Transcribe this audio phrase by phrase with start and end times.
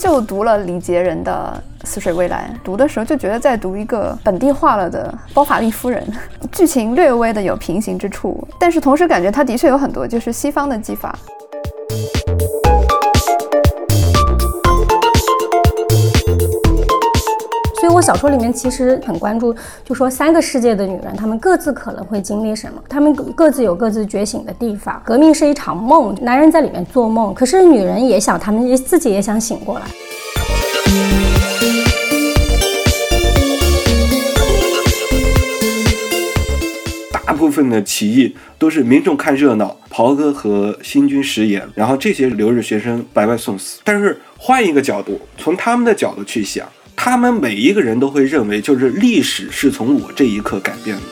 [0.00, 6.02] 就读了李杰人的《似水微澜》，读的时候就觉得在读一个本地化了的包法利夫人，
[6.50, 11.14] 剧情略微的有平行之处，但是同时感觉他的确有很多就是西方的技法。
[18.00, 19.54] 小说里面其实很关注，
[19.84, 25.00] 就说三个世界的女人，她们各自可能会经历什么，她们各自有各自觉醒的地方。
[25.04, 29.84] 革命是一场梦，男人在里面做梦，可是女人也想，她们也自己也想醒过来。
[37.12, 43.80] 大部分的起义都是民众看热闹，袍哥和新军食言，然后这些留日学生白白送死。
[43.84, 46.66] 但是换一个角度，从他们的角度去想。
[47.02, 51.02] 他们每一个人都会认为，就是历史是从我这一刻改变的。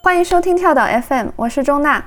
[0.00, 2.02] 欢迎收听跳岛 FM，我是钟娜。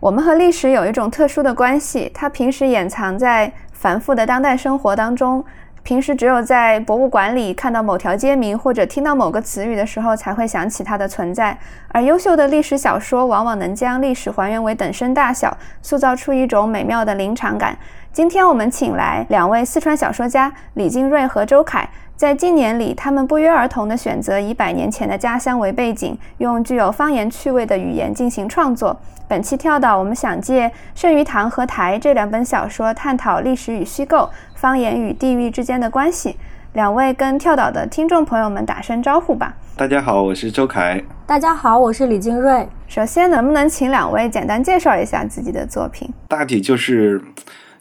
[0.00, 5.44] 我们和历史有一种特殊的关系，它平时掩藏在繁复的当代生活当中。
[5.86, 11.56] 平时只有在博物馆里看到某条街名或者听到某个词语的时候，才会想起它的存在。
[11.92, 17.78] 而优秀的历史小说往往能将历史还原为等身大小，塑造出一种美妙的临场感。
[18.12, 21.88] 今天我们请来两位四川小说家李金瑞和周凯。
[22.16, 28.98] 在近年里，他们不约而同地选择以百年前的家乡为背景，用具有方言趣味的语言进行创作。
[29.28, 36.36] 本期跳岛，我们想借《圣鱼堂》和《台》这两本小说，探讨历史与虚构、方言与地域之间的关系。
[36.72, 39.54] 两位跟跳岛的听众朋友们打声招呼吧。
[39.76, 41.02] 大家好，我是周凯。
[41.26, 42.66] 大家好，我是李金瑞。
[42.88, 46.08] 首先，能不能请两位简单介绍一下自己的作品？
[46.28, 47.20] 大体就是。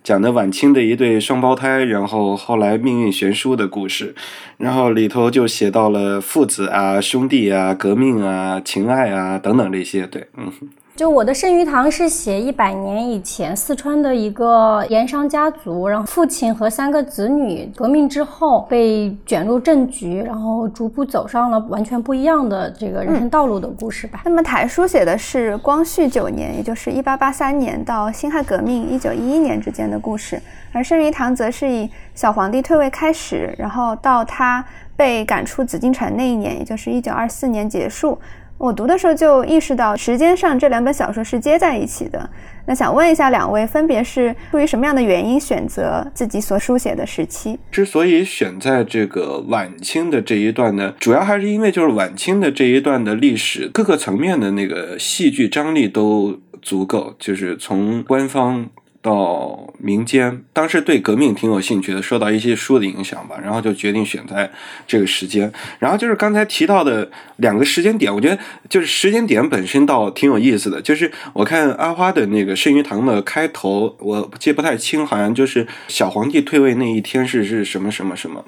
[0.05, 4.13] 讲的晚清的一对双胞胎，然后后来命运悬殊的故事，
[4.57, 10.53] 然后里头就写到了父子啊、兄弟啊、革命啊、情爱啊等等这些，对，嗯。
[10.95, 24.22] 就我的《圣余堂》是写一百年以前四川的一个盐商家族，然后父亲和三个子女革命之后被卷入政局，然后逐步走上了完全不一样的这个人生道路的故事吧。
[24.23, 30.41] 那么台书写的是光绪九年，也就是一八八三年到辛亥革命一九一一年之间的故事，
[30.72, 34.63] 而《圣余堂》则是以小皇帝退位开始，然后到他
[34.95, 38.17] 被赶出紫禁城那一年，也就是一九二四年结束。
[38.57, 42.29] 我读的时候就意识到，时间上这两本小说是接在一起的。
[42.66, 47.59] 那想问一下两位，分别是出于什么样的原因选择自己所书写的时期？
[47.69, 58.69] 之所以选在这个晚清的这一段呢，主要还是因为就是晚清的这一段的历史，各个层面的那个戏剧张力都足够，就是从官方。
[59.05, 64.49] 到民间，当时对革命挺有兴趣的，受到一些书的影响吧，然后就决定选在
[64.88, 65.53] 这个时间。
[65.77, 70.81] 然后就是刚才提到的两个时间点，我觉得就是时间点本身倒挺有意思的。
[70.81, 78.44] 就是我看阿花的那个《圣鱼堂》的开头，我记不太清，好像就是小皇帝退位那一天是是什么什么什么。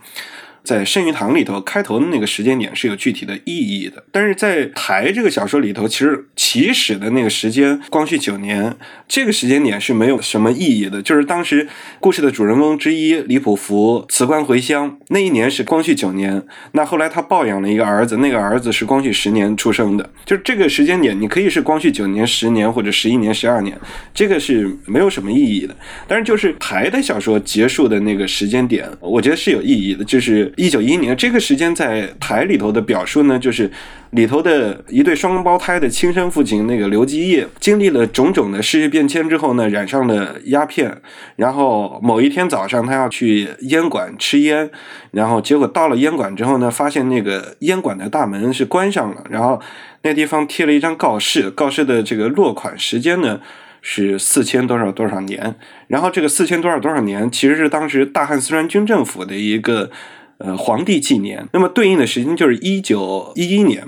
[0.67, 8.75] 在《圣鱼堂》里头，开头的那个时间点是有具体的意义的，但是在《台》这个小说里头，其实起始的那个时间，光绪九年
[9.07, 11.01] 这个时间点是没有什么意义的。
[11.01, 11.69] 就是当时
[12.01, 16.44] 故事的主人公之一李普福辞官回乡，那一年是光绪九年。
[16.73, 20.09] 那后来他抱养了一个儿子，那个儿子是光绪十年出生的。
[20.25, 23.79] 就是这个时间点，你可以是光绪九年、十年或者十一年、十二年，
[24.13, 25.73] 这个是没有什么意义的。
[26.09, 30.53] 但是就是《台》的小说结束的那个时间点，我觉得是有意义的，就是。
[30.57, 33.72] 一九一一年这个时间在台里头的表述呢，就是
[34.09, 41.01] 里头的一对双胞胎的亲生父亲那个刘基业，经历了种种的世界变迁之后呢，染上了鸦片，
[41.35, 44.69] 然后某一天早上他要去烟馆吃烟，
[45.12, 49.62] 然后结果到了烟馆之后呢，发现那个烟馆的大门是关上了，然后
[50.01, 53.40] 那地方贴了一张告示，告示的这个落款时间呢。
[53.79, 55.55] 是四千多少多少年，
[55.87, 59.90] 然后这个四千多少多少年其实是当时大汉四川军政府的一个
[60.37, 63.84] 呃皇帝纪年，那么对应的时间就是一九一一年，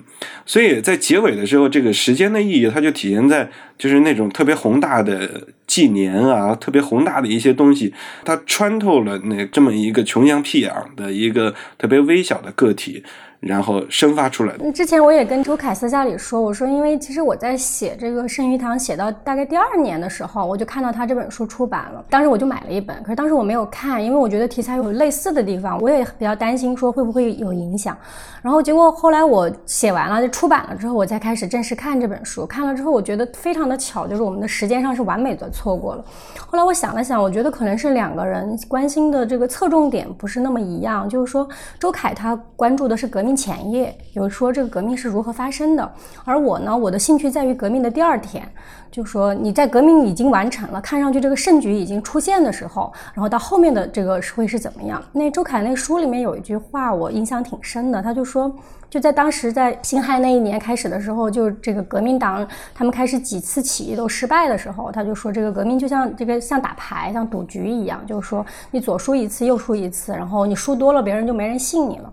[0.46, 7.94] 所以在结尾的时候，这个时间的意义它就体现在就是那种特别宏大的纪年啊，特别宏大的一些东西，
[8.26, 13.04] 它穿透了那这么一个穷乡僻壤的一个特别微小的个体。
[13.40, 14.72] 然后生发出来的。
[14.72, 23.02] 之前我也跟周凯私下里说，我说因为其实我在写这个《圣鱼堂》写到大概第二年的时候，我就看到他这本书出版了，当时我就买了一本。
[23.02, 27.98] 可是当时我没有看，因为我觉得题材有类似的地方，我也比较担心说会不会有影响。
[28.42, 32.46] 然后结果后来我写完了就出版了之后，我才开始正式看这本书。
[32.46, 36.04] 看了之后，我觉得非常的巧，就是我们的时间上是完美的错过了。
[36.46, 41.08] 后来我想了想，我觉得可能是两个人关心的这个侧重点不是那么一样。
[41.08, 41.48] 就是说，
[41.80, 43.29] 周凯他关注的是革命。
[43.36, 45.92] 前夜，有说这个革命是如何发生的。
[46.26, 48.48] 而我呢，我的兴趣在于革命的第二天，
[48.92, 55.04] 就说你在革命已经完成了，看上去这个胜局已经出现的时候，然后到后面的这个会是怎么样？
[55.12, 58.54] 那周凯那书里面有一句话我印象挺深的，他就说。
[58.90, 62.44] 就在当时，在辛亥那一年开始的时候，就这个革命党
[62.74, 72.12] 他们开始几次起义都失败的时候，他就说这个革命就像这个像打牌、像赌局一样，就是说你左输一次，右输一次，然后你输多了，别人就没人信你了。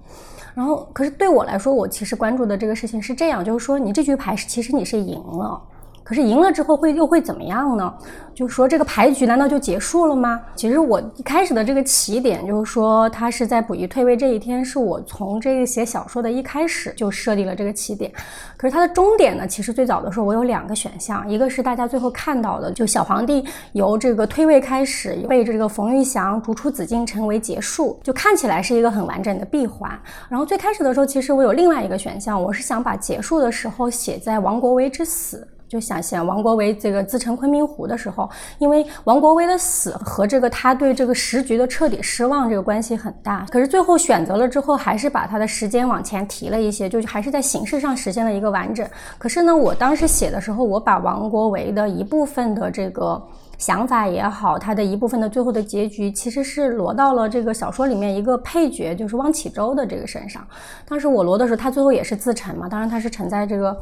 [0.56, 5.60] 然后，可是对我来说，我其实关注的这个事情是这样，就是说你这局牌是其实你是赢了。
[6.06, 7.92] 可是赢了之后会又会怎么样呢？
[8.32, 10.40] 就是说这个牌局难道就结束了吗？
[10.54, 18.12] 其实我一开始的这个起点就是说，他是在溥仪退位这一天，是我从这个写小说的一开始就设立了这个起点。
[18.56, 19.44] 可是它的终点呢？
[19.48, 29.90] 其实最早的时候我有两个选项，一个是大家最后看到的，就小皇帝由这个退位开始，被这个冯玉祥逐出紫禁城为结束，就看起来是一个很完整的闭环。
[30.28, 35.44] 然后最开始的时候，其实我有另外一个选项，我是想把结束的时候写在王国维之死。
[35.68, 43.44] 就想写王国维这个自沉昆明湖的时候，因为王国维的死和这个他对这个时局的彻底失望这个关系很大。
[43.50, 48.88] 可是最后选择了之后，还是把他的时间往前提了一些，就还是在形式上实现了一个完整。
[49.18, 53.20] 可是呢，我当时写的时候，我把王国维的一部分的这个
[53.58, 60.46] 想法也好，他的一部分的最后的结局，其实是挪到了这个小说里面一个配角，就是汪启周的这个身上。
[60.88, 63.76] 当时我挪的时候，他最后也是自沉嘛，当然他是沉在这个。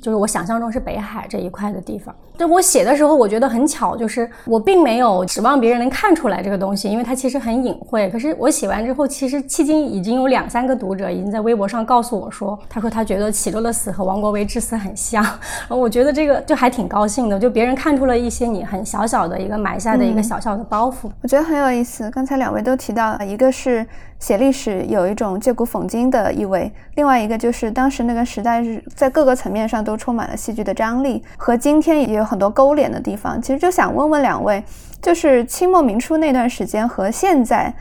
[0.00, 2.14] 就是我想象中是北海这一块的地方。
[2.38, 8.10] 就我写的时候，我觉得很巧，就是我并没有指望别人能看出来这个东西，因为它其实很隐晦。
[8.10, 15.22] 可是我写完之后，其实迄今已经有两三个读者已经在微博上告诉我说，他说他觉得启州的死和王国维之死很像。
[15.24, 15.34] 然
[15.70, 21.10] 后我觉得这个就还挺高兴的，就别人看出了一些你很小小的一个埋下的一个小小的包袱。
[21.22, 22.10] 我觉得很有意思。
[22.10, 23.86] 刚才两位都提到，一个是
[24.18, 33.40] 写历史有一种借古讽今的意味，另外一个就是当时那个时代是在各个层面上都充满了戏剧的张力，和今天也有很多勾连的地方。
[33.40, 34.62] 其实就想问问两位，
[35.00, 37.72] 就是清末明初那段时间和现在，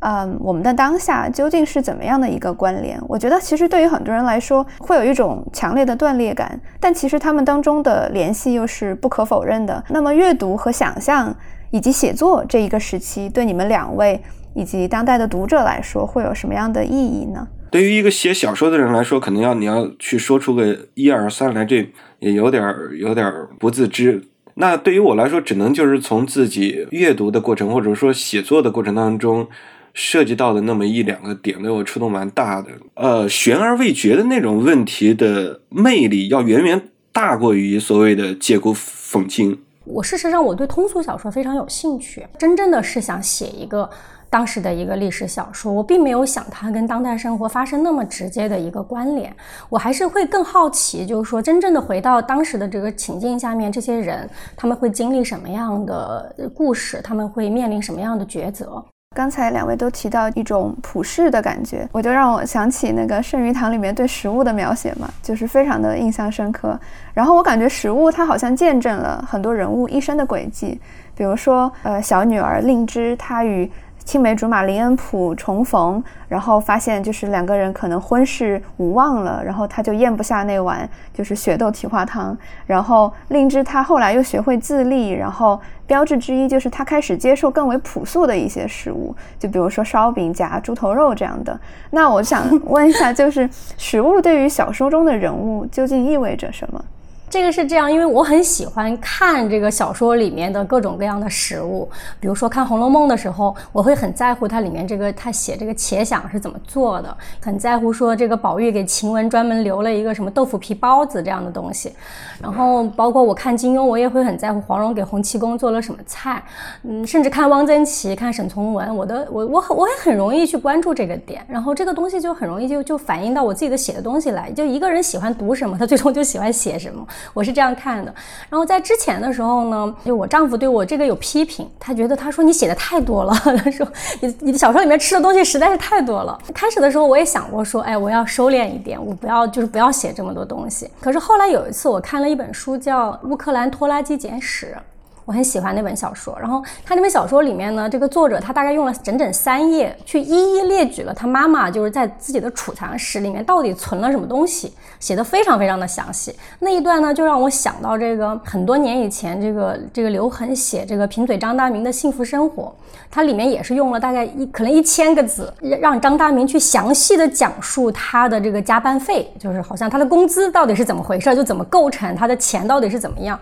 [0.00, 3.00] 嗯，我们的当下究竟是怎么样的一个关联？
[3.08, 9.82] 我觉得其实对于很多人来说，会有一种强烈的断裂感，但其实他们当中的联系又是不可否认的。
[9.88, 11.34] 那么阅读和想象
[11.70, 14.22] 以及写作这一个时期，对你们两位
[14.52, 17.48] 以及当代的读者来说，会有什么样的意义呢？
[17.74, 21.84] 对于一个写小说的人来说，可能要你要去说出个一二三来，这
[22.20, 24.22] 也有点儿有点儿不自知。
[24.54, 29.48] 那对于我来说，只能就是从自己阅读的过程，或者说写作的过程当中，
[29.92, 32.68] 涉及到的那么一两个点，对我触动蛮大的。
[32.94, 36.80] 呃，悬而未决的那种问题的魅力，要远远
[37.10, 39.58] 大过于所谓的借古讽今。
[39.84, 43.90] 我事实上，我对通俗小说非常有兴趣，真正的是想写一个。
[44.34, 49.32] 当时的一个历史小说，我并没有想它跟当代生活发生那么直接的一个关联，
[49.68, 58.84] 我还是会更好奇，就是说真正的回到当时的这个情境下面，这些人他们会经历什么样的故事，他们会面临什么样的抉择。
[59.14, 66.76] 刚才两位都提到一种普世的感觉，我就让我想起那个《圣鱼堂》里面对食物的描写嘛，就是非常的印象深刻。
[67.12, 70.80] 然后我感觉食物它好像见证了很多人物一生的轨迹，
[71.16, 73.70] 比如说呃小女儿令芝，她与
[74.04, 82.36] 青梅竹马林恩普重逢，然后发现就是两个人可能婚事无望了，然后他就咽不下那碗就是血豆蹄花汤。
[82.66, 91.58] 然后令芝他后来又学会自立，然后标志之一就是他开始接受更为朴素的一些食物，就比如说烧饼夹猪头肉这样的。
[91.90, 96.84] 那我想问一下，就是食物对于小说中的人物究竟意味着什么？
[97.30, 101.88] 这个是这样，因为我很喜欢看这个小说里面的各种各样的食物，
[102.20, 111.92] 比如说看《红楼梦》的时候，我会很在乎它里面这个他写这个茄想是怎么做的，很在乎说这个宝玉给晴雯专门留了一个什么豆腐皮包子这样的东西，
[112.40, 116.40] 然后包括我看金庸，我也会很在乎黄蓉给洪七公做了什么菜，
[116.84, 127.04] 嗯，甚至看汪曾祺、看沈从文，我的我我很我也很容易去关注这个点，然后这个东西就很容易就就反映到我自己的写的东西来，就一个人喜欢读什么，他最终就喜欢写什么。
[127.32, 128.14] 我是这样看的，
[128.48, 133.32] 然后在之前的时候呢，就我丈夫对我这个有批评，他觉得他说你写的太多了，
[133.64, 133.86] 他说
[134.20, 136.38] 你你的小说里面吃的东西实在是太多了。
[136.54, 140.88] 开始的时候我也想过说，哎，我要收敛一点，我不要就是不要写这么多东西。
[141.00, 144.76] 可是后来有一次我看了一本书叫《乌克兰拖拉机简史》。
[145.24, 146.36] 我很喜欢那本小说。
[146.40, 156.34] 然后他那本小说里面呢，这个作者他大概用了整整三页，去一一列举了他妈妈就是在自己的储藏室里面到底存了什么东西，写的非常非常的详细。
[156.58, 162.74] 那一段呢，就让我想到这个很多年以前，这个这个刘恒写这个贫嘴张大民的幸福生活，
[163.10, 173.38] 它里面也是用了大概一可能一千个字，让张大民去详细的讲述他的这个加班费，就是好像他的工资到底是怎么回事，就怎么构成他的钱到底是怎么样。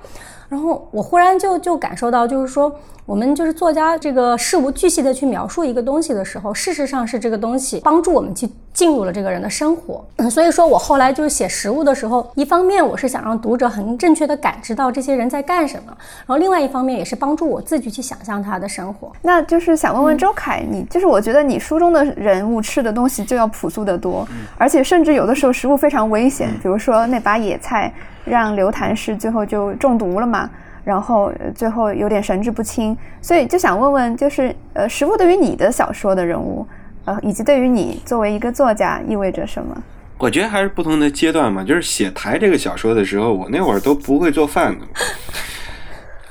[0.53, 2.71] 然后我忽然就就感受到，就是说，
[3.07, 10.05] 我们就是作家这个事无巨细的去描述一个东西的时候，事实上是这个东西帮助我们去进入了这个人的生活。
[10.29, 19.11] 所以说我后来就是写食物的时候，一方面我是想让读者很正确的感知到这些人在干什么，然后另外一方面也是帮助我自己去想象他的生活。
[19.23, 24.29] 那就是想问问周凯，你就是我觉得你书中的人物吃的东西就要朴素的多，
[24.59, 27.91] 而且甚至有的时候食物非常危险，比如说那把野菜。
[28.25, 30.49] 让刘谭氏最后就中毒了嘛，
[30.85, 36.67] 然后最后有点神志不清，所以就想问问，就是呃，食物对于你的小说的人物，
[37.05, 39.77] 呃，以及对于你作为一个作家意味着什么？
[40.19, 41.65] 我觉得还是不同的阶段嘛。
[41.65, 44.87] 就是写台这个小说的时候，我那会儿都不会做饭的。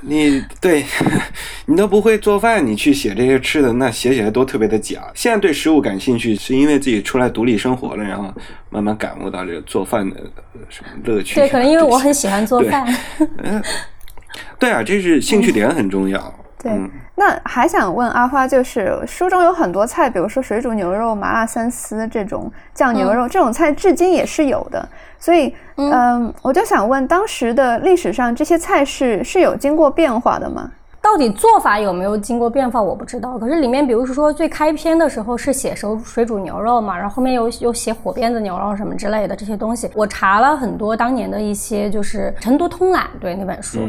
[0.02, 0.84] 你对，
[1.68, 5.02] 你都不会做饭，你去写这些吃的，那写起来都特别的假。
[5.14, 8.34] 现在对食物感兴趣，是因为自己出来独立生活了，然后
[8.70, 10.16] 慢慢感悟到这个做饭的
[10.70, 11.36] 什么乐趣。
[11.36, 12.86] 对，可能因为我很喜欢做饭。
[13.44, 13.62] 嗯，
[14.60, 16.34] 对啊，这是兴趣点很重要。
[16.62, 16.72] 对，
[17.16, 24.88] 那还想问阿花，就是书中有很多菜，比如说水煮牛肉、麻辣三丝这种酱牛肉，这种菜至今也是有的。
[25.18, 30.72] 所以，嗯，我就想问，当时的历史上这些菜式是有经过变化的吗？
[31.02, 33.36] 到底做法有没有经过变化，我不知道。
[33.40, 39.90] 可是里面，比如说最开篇的时候是写熟水煮牛肉嘛，然后后面又又写火鞭子牛肉什么之类的这些东西。
[39.96, 43.80] 我查了很多当年的一些，就是《成都通览》对那本书。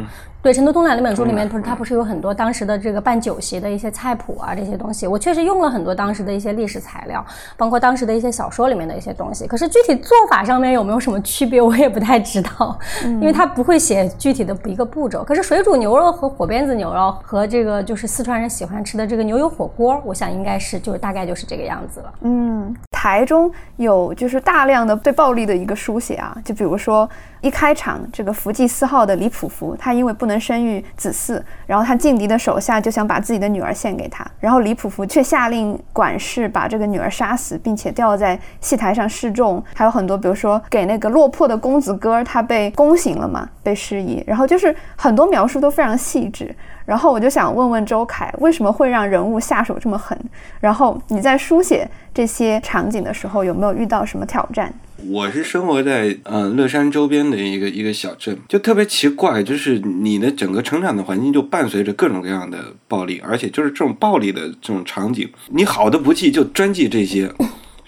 [0.42, 7.24] 对《成都东南》那本书里面，不是它不是有很多当时的这个办酒席的一些菜谱啊，这些东西，我确实用了很多当时的一些历史材料，
[7.56, 9.46] 包括当时的一些小说里面的一些东西。
[9.46, 15.22] 可是具体做法上面有没有什么区别， 我也不太知道，因为它不会写具体的一个步骤。
[15.22, 22.12] 可是水煮牛肉和火鞭子牛肉和这个就是四川人喜欢吃的这个牛油火锅，我想应该是就是大概就是这个样子了。
[22.22, 27.08] 嗯，台中有就是大量的对暴力的一个书写啊，就比如说。
[27.42, 39.62] 一开场，这个福记四号的李普福，他因为不能能生育子嗣，然后他劲敌的手下就想把自己的女儿献给他，然后李普福却下令管事把这个女儿杀死，并且吊在戏台上示众。
[39.74, 46.54] 还有很多，比如说给那个落魄的公子哥，他被宫刑了嘛，被施以，然后就是很多描述都非常细致。
[46.84, 50.18] 然后我就想问问周凯，为什么会让人物下手这么狠？
[50.60, 54.72] 然后你在书写这些场景的时候，有没有遇到什么挑战？
[55.06, 67.30] 我是生活在嗯乐山周边的一个一个小镇，就特别奇怪，就是你的整个成长的环境就伴随着各种各样的暴力，而且就是这种暴力的这种场景，你好的不记就专记这些。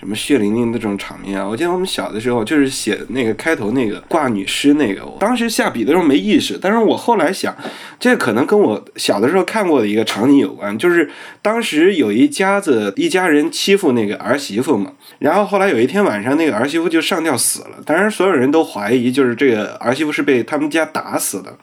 [0.05, 1.49] 什么血淋淋的这种场面啊！
[1.49, 7.57] 我记得我们小的时候就是写那个开头那个挂女尸那个，我当时下笔的时候没意识，但是我后来想，
[7.99, 21.57] 这可能跟我小的时候看过的一个场景有关，就是当时有一家子一家人欺负那个儿媳妇嘛，然后后来有一天晚上那个儿媳妇就上吊死了，当然所有人都怀疑就是这个儿媳妇是被他们家打死的，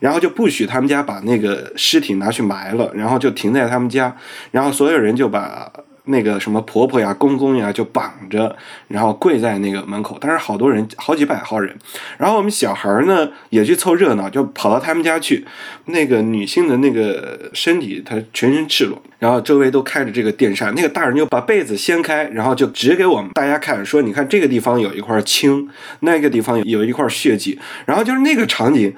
[0.00, 4.16] 然后就不许他们家把那个尸体拿去埋了，然后就停在他们家，
[4.50, 5.70] 然后所有人就把。
[6.06, 8.56] 那个什么婆婆呀、公公呀，就绑着，
[8.88, 10.16] 然后跪在那个门口。
[10.20, 11.76] 但是好多人，好几百号人。
[12.18, 15.44] 然后我们小孩呢，也去凑热闹，就跑到他们家去。
[15.86, 20.74] 那个女性的那个身体，她全身赤裸，然后周围都开着这个电扇。
[20.74, 25.68] 那个大人就把被子掀开，然后就指给我们大家看，说：“你看这个地方有一块青，
[26.00, 28.94] 那个地方有一块血迹。”然后就是那个场景。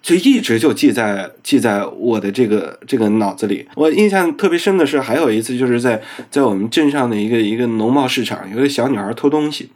[0.00, 3.68] 就一直就记在记在我的这个这个脑子里。
[3.74, 9.70] 我印象特别深的是，还有一次就是在在我们镇上的一个一个农贸市场，有个小女孩偷东西，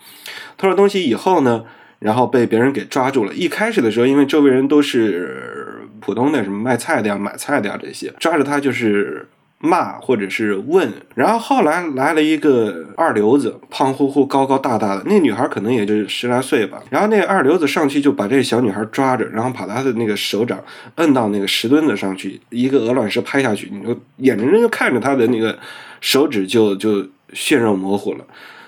[0.56, 1.64] 偷了东西以后呢，
[1.98, 3.34] 然后被别人给抓住了。
[3.34, 9.28] 一开始的时候，因为周围人都是普通的什么卖菜的呀、买菜的呀这些，抓着她就是。
[9.58, 16.82] 骂或者是问，然后后来来了一个二流子，胖乎乎、高高大大的，那女孩可能也就十来岁吧。
[16.90, 20.62] 然后那个二流子上去就把这小女孩抓着，然后把她的那个手掌
[20.96, 25.58] 摁到那个石墩子上去，一个鹅卵石拍下去，你就眼睁睁就看着她的那个
[26.02, 28.24] 手指就就血肉模糊了。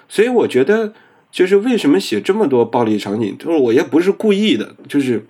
[0.08, 0.94] 所以我觉得，
[1.30, 5.26] 就是为什么写这么多暴力场景，就是我也不是故意的，就是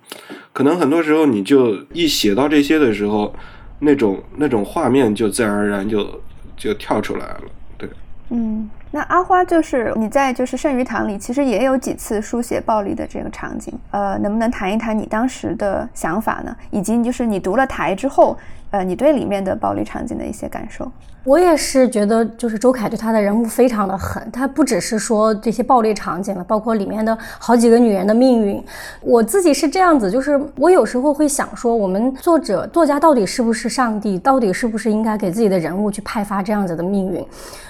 [0.53, 3.35] 可能很多时候你就一写到这些的时候。
[3.79, 6.21] 那种那种画面就自然而然就
[6.57, 7.41] 就跳出来了，
[7.77, 7.89] 对。
[8.29, 16.55] 嗯，那阿花就是你在就是《圣鱼堂》里，其实也有几次书写暴力的这个场景，呃，能不能谈一谈你当时的想法呢？
[16.69, 18.37] 以及就是你读了台之后，
[18.71, 20.91] 呃，你对里面的暴力场景的一些感受？
[21.25, 28.63] 我也是觉得，就是周凯对他的人物非常的狠，他不只是说这些暴力场景了，包括里面的好几个女人的命运。
[29.01, 34.17] 我自己是这样子，就是我有时候会想说，我们作者作家到底是不是上帝？
[34.17, 37.23] 到底是不是应该给自己的人物去派发这样子的命运？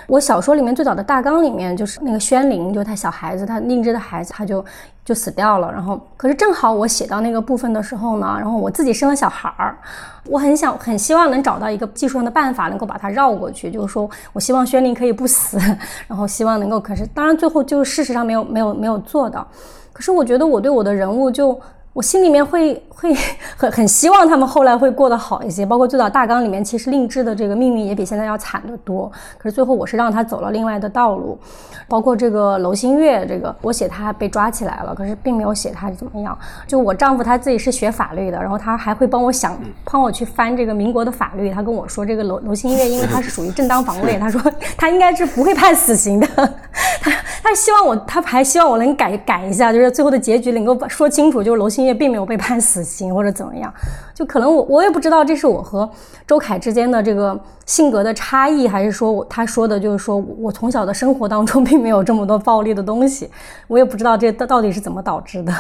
[0.06, 4.64] 我小说里面最早的大纲里面就是那个宣灵，就他小孩子，他宁芝的孩子，他就
[5.04, 5.72] 就死掉了。
[5.72, 9.78] 然后，可是正好我写到那个部分的时候呢，然后我自己生了小孩儿，
[10.26, 13.72] 我很想很希望能找到一个技术上的办法，能够把它绕过去。
[13.72, 15.58] 就是说我希望宣灵可以不死，
[16.08, 19.48] 然后希望能够，可是当然最后就事实上没有没有没有做到。
[19.94, 21.60] 可是我觉得我对我的人物就。
[21.94, 23.14] 我心里面会 会
[23.56, 29.10] 很很希望他们后来会过得好一些，包括最早大纲里面，其实令智的这个命运也比现在要惨得多。
[29.38, 31.40] 可是最后我是让他走了另外的道路，
[31.88, 36.38] 包括这个娄新月，这个我写他被抓起来了，可是并没有写他怎么样。
[36.68, 41.50] 就我丈夫他自己是学法律的，然后他还会帮我想帮我去翻这个民国的法律。
[41.50, 44.42] 他跟我说，这个娄娄新月因为他是属于正当防卫， 他说
[44.78, 46.28] 他应该是不会判死刑的。
[47.02, 52.00] 他他希望我，他还希望我能改改一下，就是最后的结局能够说清楚，就是娄新也。
[52.00, 53.74] 并没有被判死刑 或者怎么样，
[54.14, 55.90] 就可能我我也不知道这是我和
[56.26, 63.30] 周凯之间的这个性格的差异，还是说我他说的就是说我从小的生活当中并没有这么多暴力的东西，
[63.68, 65.54] 我也不知道这到到底是怎么导致的。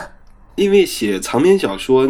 [0.59, 2.05] 因为写长篇小说，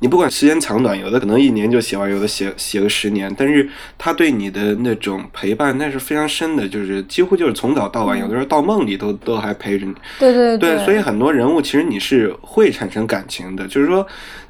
[0.00, 9.94] 你不管时间长短，有的可能一年就写完，有的写写个十年，但是他对你的那种陪伴，那是非常深的，就是几乎就是从早到晚，有的时候到梦里都都还陪着你。
[10.18, 14.06] 对对对，所以很多人物其实你是会产生感情的，就是说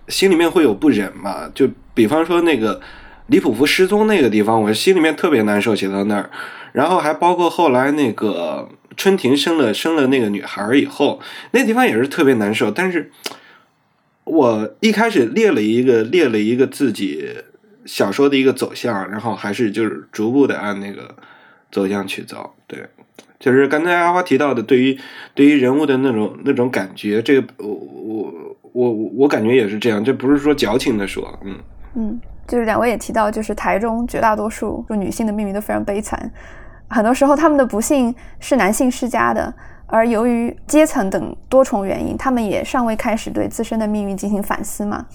[0.08, 1.48] 心里面会有不忍嘛。
[1.54, 2.80] 就比方说那个
[3.28, 6.30] 李普福失踪那个地方，我心里面特别难受，写到那儿，
[6.72, 8.68] 然后还包括后来那个。
[8.98, 12.70] 春婷生了生了那个女孩以后，那地方也是特别难受。
[12.70, 13.10] 但是，
[14.24, 17.28] 我一开始列了一个列了一个自己
[17.84, 21.14] 小说的一个走向，然后还是就是逐步的按那个
[21.70, 22.54] 走向去走。
[22.66, 22.86] 对，
[23.38, 24.98] 就是刚才阿花提到的，对于
[25.34, 31.58] 对于人物的那种那种感觉，这个我我我我感觉也是这样，这不是说矫情的说，嗯
[31.96, 36.30] 嗯，就是两位也提到，就是台中绝大多数就女性的命运都非常悲惨。
[36.88, 39.52] 很多时候，他们的不幸是男性施加的，
[39.86, 45.06] 而由于阶层等多重原因，他们也尚未开始对自身的命运进行反思嘛。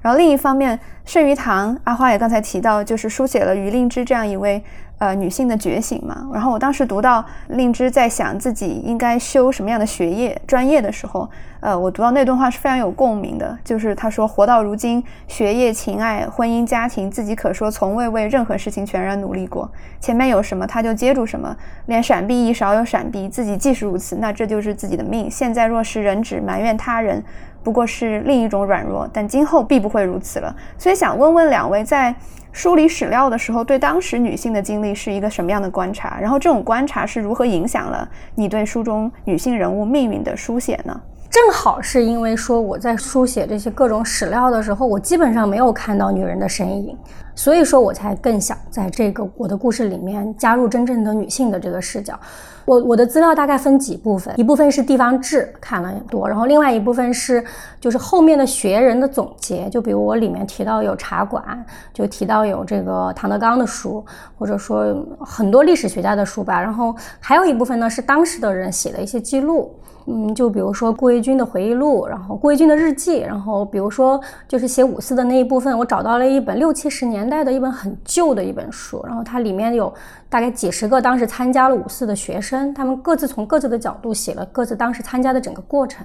[0.00, 4.62] 然后另一方面，盛余堂阿花也刚才提到，就是书写了于令芝这样一位。
[4.98, 6.28] 呃，女性的觉醒嘛。
[6.32, 11.28] 然后我当时读到令芝在想自己应该修什么样的学业专业的时候，
[11.60, 13.56] 呃，我读到那段话是非常有共鸣的。
[13.64, 19.70] 就是他说，活到如今，学业、情爱、婚姻、家庭，自己可说从未为任何事情全然努力过。
[20.00, 21.56] 前面有什么他就接住什么，
[21.86, 23.28] 连闪避亦少有闪避。
[23.28, 25.30] 自己既是如此，那这就是自己的命。
[25.30, 27.22] 现在若是人只埋怨他人，
[27.68, 29.06] 不过是另一种软弱。
[29.12, 30.56] 但今后必不会如此了。
[30.78, 32.14] 所以想问问两位在。
[32.50, 36.18] 梳理史料的时候，对当时女性的经历是一个什么样的观察？
[36.18, 40.98] 然后这种观察是如何影响了你对书中女性人物命运的书写呢？
[41.30, 46.96] 正好是因为说我在书写这些各种史料的时候，我基本上没有看到女人的身影，
[47.38, 52.18] 所以说我才更想在这个我的故事里面加入真正的女性的这个视角。
[52.64, 57.42] 我我的资料大概分几部分，一部分是地方志看了很多，然后另外一部分是
[57.80, 64.04] 就是后面的学人的总结，就比如我里面提到有茶馆，就提到有这个唐德刚的书，
[64.36, 69.72] 或者说很多历史学家的书吧，然后还有一部分呢是当时的人写的一些记录。
[70.10, 79.92] 嗯，就比如说顾维钧的回忆录，然后顾维钧的日记，然后比如说就是写五四的那一部分，我找到了一本六七十年代的一本很旧的一本书，然后它里面有
[80.28, 86.04] 大概几十个当时参加了五四的学生，他们各自从各自的角度写了各自当时参加的整个过程，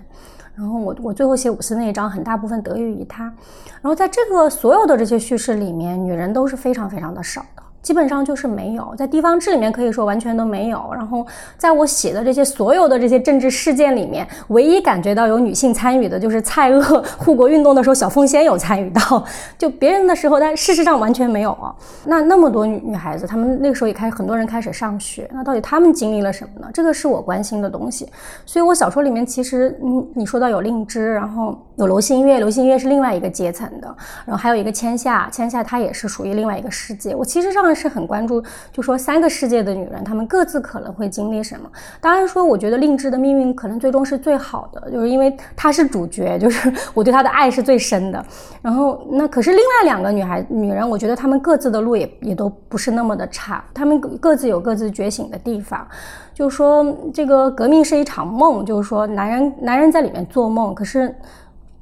[0.56, 7.63] 然后我我最后写五四那一章，很大部分得益于他，然后在这个所有的这些叙事里面，女人都是非常非常的少的。
[7.84, 10.90] 基本上就是没有，在地方志里面可以说完全都没有。
[10.94, 19.22] 然后在我写的这些所有的这些政治事件里面，唯一感觉到有女性参与的，就是蔡锷护国运动的时候，小凤仙有参与到。
[19.58, 21.52] 就别人的时候，但事实上完全没有。
[21.52, 21.76] 啊。
[22.08, 26.62] 那那么多女女孩子，她们那个时候也开始很多人开始上学，那到底她们经历了什么？
[26.62, 26.70] 呢？
[26.74, 28.10] 这个是我关心的东西。
[28.46, 33.94] 所以我小说里面其实，嗯，你说到有令芝，然后有刘心月，刘心月是另外一个阶层的，
[34.26, 37.14] 然后还有一个千夏，千夏她也是属于另外一个世界。
[37.14, 37.73] 我其实上。
[37.74, 41.70] 是很关注，就说三个世界的女人，她们各自可能会经历什么。
[42.00, 48.26] 当然说，我觉得令智的命运可能最终是最好的，就是因为她是主角，就是我对她的爱是最深的。
[48.62, 55.88] 然后那可是另外两个女孩女人，我觉得她们各自的路也也都不是那么的差，她们各自有各自觉醒的地方。
[56.34, 61.16] 就是说，这个革命是一场梦，就是说，男人男人在里面做梦，可是。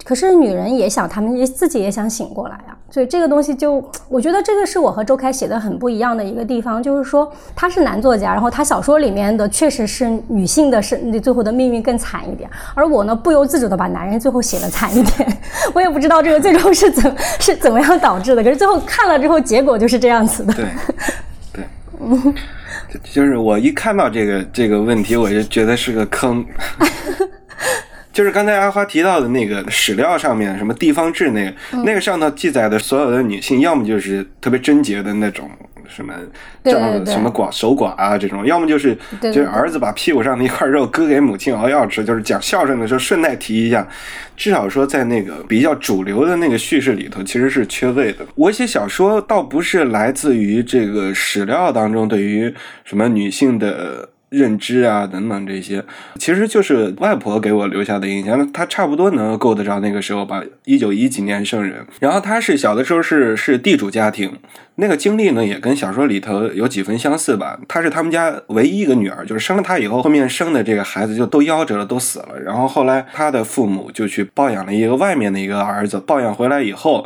[0.04, 2.78] 可是女人也想，她们也自己也想醒过来啊。
[2.90, 15.38] 所以这个东西就，我觉得这个是我和周凯写的很不一样的一个地方，就是说他是男作家，然后他小说里面的确实是女性的是最后的命运更惨一点，而我呢不由自主的把男人最后写的惨一点。
[15.74, 20.54] 我也不知道这个最终是怎是怎么样导致的，可是最后看了之后，结果就是这样子的。
[20.54, 20.66] 对，
[21.54, 21.66] 对，
[22.02, 22.36] 嗯，
[23.14, 26.46] 就是我一看到这个这个问题，我就觉得是个坑。
[28.14, 35.50] 就是刚才阿花提到的那个史料上面，什么地方志那个，那个上头记载的所有的女性，要么就是特别贞洁的那种，
[35.88, 36.14] 什么
[36.64, 36.72] 叫
[37.06, 43.88] 什么寡守寡啊这种，要么就是就是儿子把屁股上的一块肉割给母亲熬药吃，就是讲孝顺的时候顺带提一下。
[44.36, 48.26] 至少说在那个比较主流的那个叙事里头，其实是缺位的。
[48.36, 54.10] 我写小说倒不是来自于这个史料当中对于什么女性的。
[54.32, 55.84] 认知啊，等等这些，
[56.16, 58.40] 其实就是外婆给我留下的印象。
[58.40, 61.86] 那她差不多能够得着那个时候吧，一九一几年生人。
[62.00, 64.32] 然后她是小的时候是是地主家庭，
[64.76, 67.60] 那个经历呢也跟小说里头有几分相似吧。
[67.68, 72.40] 她是他们家唯一一个女儿，就是生了她以后，后面生的这个孩子就都夭折了，都死了。
[72.40, 77.06] 然后后来她的父母就去抱养了一个外面的一个儿子，抱养回来以后。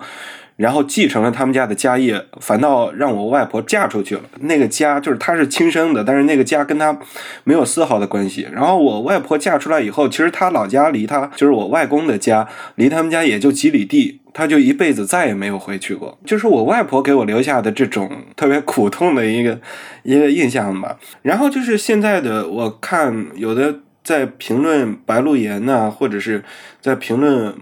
[0.58, 4.22] 然后继承了他们家的家业，反倒让我外婆嫁出去了。
[4.40, 6.98] 那个家就是她是亲生的，但是那个家跟她
[7.44, 8.48] 没有丝毫的关系。
[8.54, 16.18] 然后我外婆嫁出来以后，其实她老家离她就是我外公的家，离他们家也就几里地，她就一辈子再也没有回去过。
[16.26, 19.60] 就是我外婆给我留下的这种特别苦痛的一个
[20.04, 20.98] 一个印象吧。
[21.22, 26.46] 然后就是现在的我看有的在评论白鹿原呐，或者是
[26.80, 27.54] 在评论。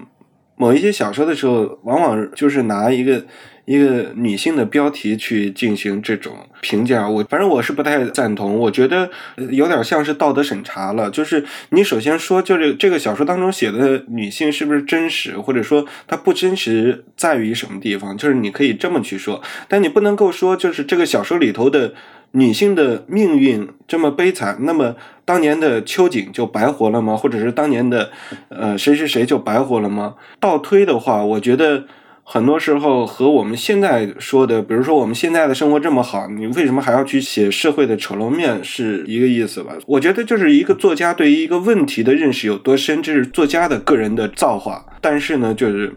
[0.63, 3.25] 某一些小说的时候，往往就是拿一个
[3.65, 7.07] 一个女性的标题去进行这种评价。
[7.07, 9.09] 我反正我是不太赞同，我觉得
[9.51, 11.09] 有点像是道德审查了。
[11.09, 18.17] 就是你首先说，就是这个小说当中写的女性是不是真实，或者说它不真实在于什么地方？
[18.17, 21.93] 就是你可以这么去说，但你不能够说，就是这个小说里头的。
[22.35, 27.15] 女性的命运这么悲惨，那么当年的秋瑾就白活了吗？
[27.15, 28.09] 或者是当年的，
[28.49, 30.15] 呃，谁谁谁就白活了吗？
[30.39, 31.85] 倒推的话，我觉得
[32.25, 39.73] 很多时候和我们现在说的，比如说我们现在的生活这么好，你为什么还要去写社会的丑陋面，是一个意思吧？
[39.85, 44.85] 我觉得就是一个作家对于一个问题的认识有多深，这是作家的个人的造化。
[45.01, 45.93] 但是呢，就是，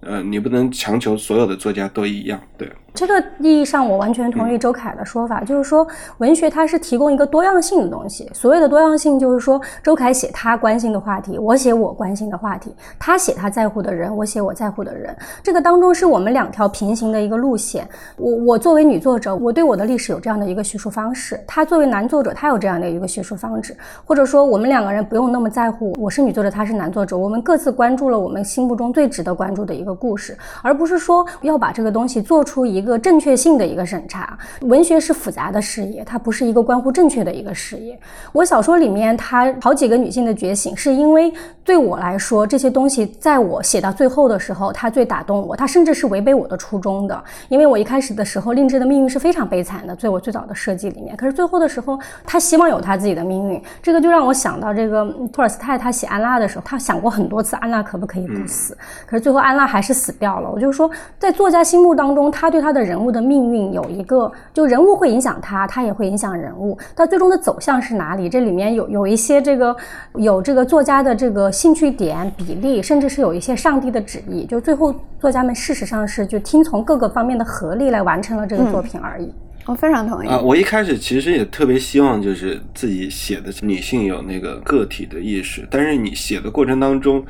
[0.00, 2.68] 呃，你不能强求所有的作家都一样，对。
[2.92, 5.86] 这个意义上，我完全同意周凯的说法，就是说，
[6.18, 8.28] 文学它是提供一个多样性的东西。
[8.34, 15.16] 所谓的多样性，就是说，周凯写他关心的话题，我写我关心的话题；他写他在乎的人，我写我在乎的人。
[15.42, 17.88] 这个当中是我们两条平行的一个路线。
[18.16, 23.74] 我我作为女作者，我对我的历史有这样的一个叙述方式；他作为男作者，他有这样的一个叙述方式。
[24.04, 32.79] 或者说，我们两个人不用那么在乎，我是女作者，他是男作者，我们各自关注了我们心目中最值得关注的一个故事，而不是说要把这个东西做出一。
[32.80, 37.98] 一个正确性的一个审查，文学是复杂的事业，它不是一个关乎正确的一个事业。
[38.32, 41.30] 我小说里面，它好几个女性的觉醒，是因为
[41.62, 47.22] 对我来说，这些东西在我写到最后的时候，它最打动我，它甚至是违背我的初衷的。
[47.50, 51.14] 因为我一开始的时候，令智的命运是非常悲惨的，在我最早的设计里面。
[51.16, 58.74] 可是最后的时候，他希望有他自己的命运，这个就让我想到这个托尔斯泰，他写安娜的时候，他想过很多次安娜可不可以不死，
[59.06, 60.50] 可是最后安娜还是死掉了。
[60.50, 62.69] 我就说，在作家心目当中，他对他。
[62.70, 66.78] 他的人物的命运有一个，就人物会影响他，他也会影响人物。
[66.94, 68.28] 他最终的走向是哪里？
[68.28, 69.76] 这里面有有一些这个
[70.14, 74.46] 有这个作家的这个兴趣点比例，甚至是有一些上帝的旨意。
[74.46, 79.34] 就最后作家们事实上是就听从各个方面的合力来完成了这个作品而已。
[79.70, 80.36] 我非常同意啊！
[80.36, 87.24] 我一开始其实也特别希望就是自己写的女性有那个个体的意识，但是你写的过程当中。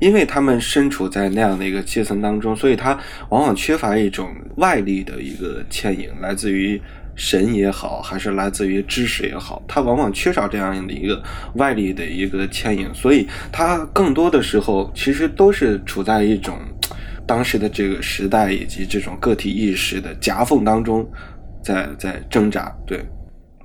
[0.00, 6.78] 因为他们身处在那样的一个阶层当中，所以他往往缺乏一种外力的一个牵引，来自于
[7.14, 11.22] 神也好，还是来自于知识也好，他往往缺少这样的一个
[11.54, 16.58] 外力的一个牵引，所以他更多的时候其实都是处在一种
[17.24, 21.08] 当时的这个时代以及这种个体意识的夹缝当中，
[21.64, 23.04] 在在挣扎，对。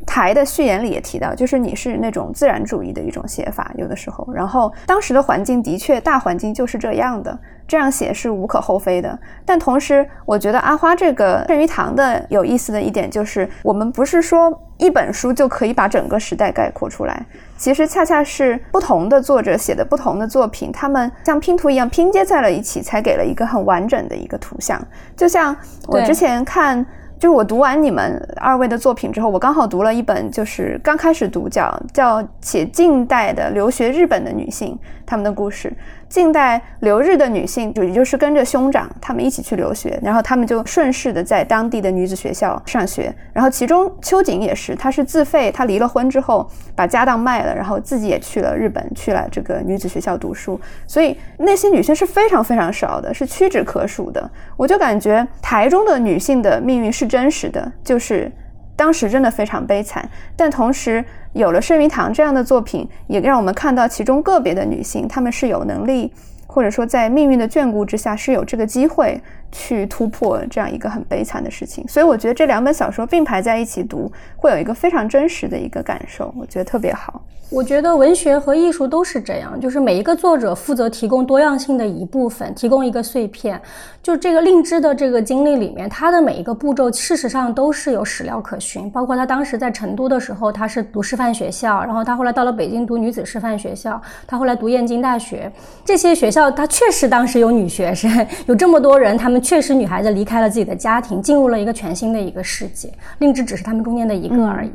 [0.08, 4.28] 台的序言里也提到，就是你是那种自然主义的一种写法，有的时候。
[4.34, 9.20] 然后当时的环境的确大环境就是这样的，这样写是无可厚非的。
[9.46, 17.24] 但同时，我觉得阿花这个圣鱼堂的有意思的一点就是，我们不是说一本书就可以把整个时代概括出来，
[17.56, 24.82] 其实恰恰是不同的作者写的不同的作品，他们像拼图一样拼接在了一起，才给了一个很完整的一个图像。
[25.16, 25.56] 就像
[25.88, 26.84] 我之前看。
[27.20, 35.72] 就是我读完你们二位的作品之后，我刚好读了一本，就是刚开始读叫叫写近代的留学日本的女性她们的故事。
[36.10, 43.14] 近代留日的女性，就也就是跟着兄长他们一起去留学，然后他们就顺势的在当地的女子学校上学。
[43.32, 50.60] 然后其中秋瑾也是，她是自费，她离了婚之后把家当卖了，然后自己也去了日本，去了这个女子学校读书。
[50.88, 54.28] 所以那些女性是非常非常少的，是屈指可数的。
[54.58, 58.32] 我就感觉台中的女性的命运是真实的，就是
[58.80, 61.04] 当时真的非常悲惨，但同时。
[61.34, 66.12] 有了圣鱼堂这样的作品，也让我们看到其中个别的女性，她们是有能力，
[66.48, 71.88] 或者说在命运的眷顾之下是有这个机会去突破这样一个很悲惨的事情。
[71.88, 77.22] 所以我觉得这两本小说并排在一起读，会有一个非常真实的一个感受，我觉得特别好。
[77.52, 83.60] 我觉得文学和艺术都是这样，就是每一个作者负责提供多样性的一部分，提供一个碎片。
[84.04, 95.52] 就这个令芝的这个经历里面，他的每一个步骤事实上都是有史料可循，包括他当时在成都的时候，他是读师范学校，然后他后来到了北京读女子师范学校，他后来读燕京大学，
[95.84, 104.72] 这些学校他确实当时有女学生，有这么多人，他们确实女孩子离开了自己的家庭，进入了一个全新的一个世界，令智只是他们中间的一个而已。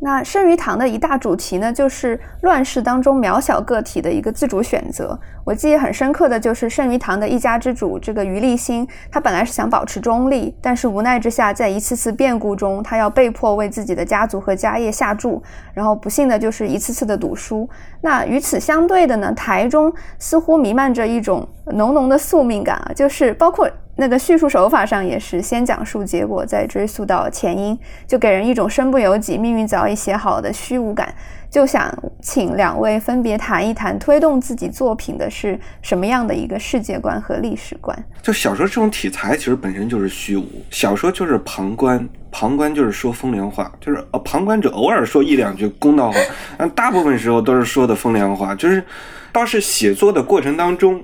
[0.00, 5.18] 那剩余堂的一大主题呢，就是乱世当中渺小个体的一个自主选择。
[5.44, 15.42] 我记忆很深刻的就是剩余堂的一家之主这个余立新，他本来是想保持中立，但是无奈之下，在一次次变故中，他要被迫为自己的家族和家业下注，
[15.74, 17.68] 然后不幸的就是一次次的赌输。
[18.00, 23.68] 那与此相对的呢，台中似乎弥漫着一种浓浓的宿命感啊，就是包括。
[24.00, 31.12] 那个叙述手法上也是先讲述结果，再追溯到前因，就给人一种身不由己、命运早已写好的虚无感。
[31.50, 38.04] 就想请两位分别谈一谈，推动自己作品的是什么样的一个世界观和历史观？
[38.22, 40.46] 就小说这种题材，其实本身就是虚无。
[40.70, 46.18] 小说就是旁观，旁观就是说风凉话，就是呃，旁观者偶尔说一两句公道话，
[46.56, 48.54] 但大部分时候都是说的风凉话。
[48.54, 48.84] 就是
[49.32, 51.02] 倒是写作的过程当中。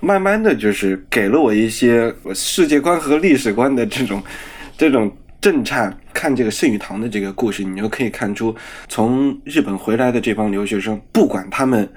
[0.00, 4.22] 慢慢的就是给了我一些世界观和历史观的这种
[4.78, 5.96] 这种震颤。
[6.12, 8.52] 看这个圣语堂的这个故事，你就可以看出，
[8.88, 11.88] 从日本回来的这帮留学生，不管他们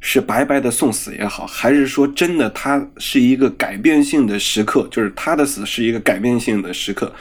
[0.00, 7.12] 是白白的送死也好，还是说真的他是一个改变性的时刻，就是他的死是一个改变性的时刻。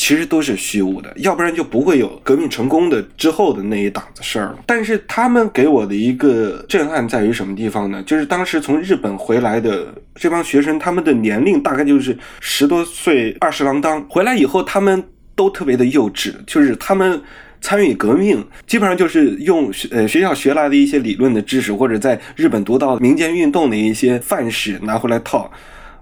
[0.00, 4.60] 其实都是虚无的，要不然就不会有革命成功的之后的那一档子事儿了。
[4.64, 8.02] 但是他们给我的一个震撼在于什么地方呢？
[8.04, 14.02] 就是当时从日本回来的这帮学生，他们的年龄大概就是十多岁、二十郎当。
[14.08, 17.20] 回来以后，他们都特别的幼稚，就是他们
[17.60, 25.52] 参与革命，基本上就是用呃学校学来的一些理论的知识，或者在日本读到民间运动的一些范式拿回来套。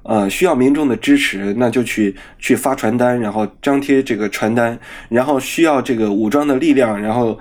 [0.05, 7.39] 呃，需要民众的支持，那就去去发传单，然后张贴这个传单，然后需要这个武装的力量，然后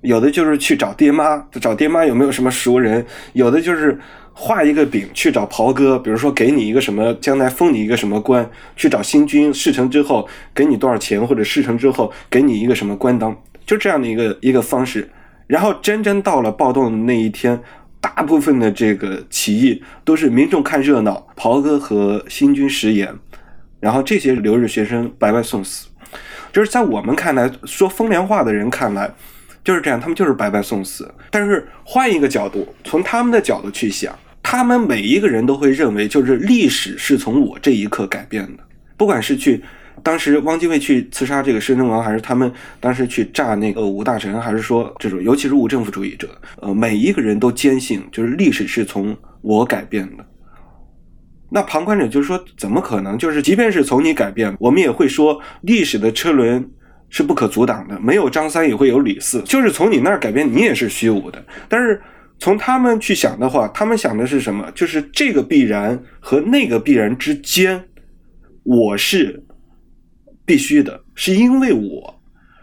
[0.00, 3.98] 有的就是去找爹妈，找爹妈有没有什么熟人，有的就是
[4.32, 15.10] 画一个饼去找袍哥，比如说给你一个什么，将来封你一个什么官，去找新军事成之后给你多少钱，或者事成之后给你一个什么官当，就这样的一个一个方式，
[15.46, 17.60] 然后真正到了暴动的那一天。
[18.00, 23.14] 大部分的这个起义都是民众看热闹，袍哥和新军食言，
[23.80, 25.88] 然后这些留日学生白白送死。
[26.52, 29.10] 就是在我们看来，说风凉话的人看来
[29.62, 31.12] 就是这样，他们就是白白送死。
[31.30, 38.62] 但是换一个角度，从他们的角度去想，他们每一个人都会认为，就是历史是从我这一刻改变的，
[38.96, 39.62] 不管是去。
[40.02, 46.28] 当时汪精卫去刺杀这个摄政王，还是他们当时去炸那个吴大臣，还是说这种，尤其是无政府主义者，
[46.60, 50.24] 呃，每一个人都坚信，就是历史是从我改变的。
[51.50, 53.16] 那旁观者就是说，怎么可能？
[53.16, 56.70] 就是即便是从你改变，我们也会说历史的车轮
[57.08, 61.42] 是不可阻挡的，没有张三也会有李四，就是从你那儿改变，你也是虚无的。
[61.68, 62.00] 但是
[62.38, 64.70] 从他们去想的话，他们想的是什么？
[64.74, 67.82] 就是这个必然和那个必然之间，
[68.62, 69.42] 我是。
[70.48, 72.14] 必须的，是因为我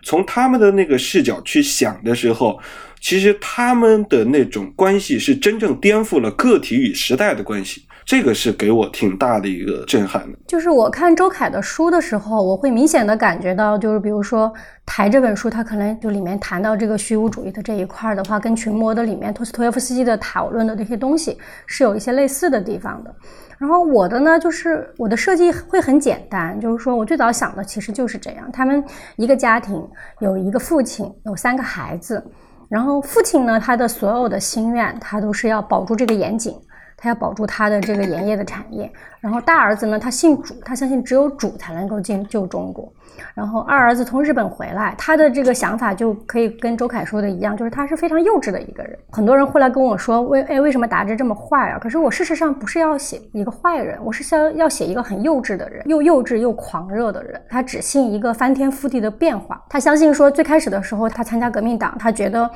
[0.04, 2.60] 从他们的那个视角去想的时候，
[3.00, 7.86] 其实他们的那种关系是真正颠覆了个体与时代的关系。
[8.04, 10.38] 这个是给我挺大的一个震撼的。
[10.48, 14.48] 就是我看周凯的书的时候，我会明显的感觉到，就是比如说
[14.86, 23.16] 《台》这本书，它可能就里面谈到这个虚无主义的这一块的话，跟《群魔》的里面托斯托耶夫斯基的讨论的这些东西是有一些类似的地方的。
[23.58, 28.84] 然后我的呢，就是我的设计会很简单，就是说我最早想的其实就是这样：他们
[29.16, 29.88] 一个家庭
[30.20, 32.24] 有一个父亲，有三个孩子，
[32.70, 36.54] 然后父亲呢，他的所有的心愿，他都是要保住这个严谨。
[36.98, 42.92] 他要保住他的这个盐业的产业，然后大儿子呢，他信主，他相信只有主才能够进救中国。
[43.34, 48.98] 然后二儿子从日本回来，他的这个想法就可以跟周凯说的一样，就是他是非常幼稚的一个人。
[49.12, 51.80] 很多人后来跟我说，为哎为什么达志这么坏啊？
[51.80, 57.42] 可是我事实上不是要写一个坏人，我是想要写一个很幼稚的人，又幼稚又狂热的人。
[57.50, 62.50] 他只信一个翻天覆地的变化，他相信说最开始的时候他参加革命党，他觉得。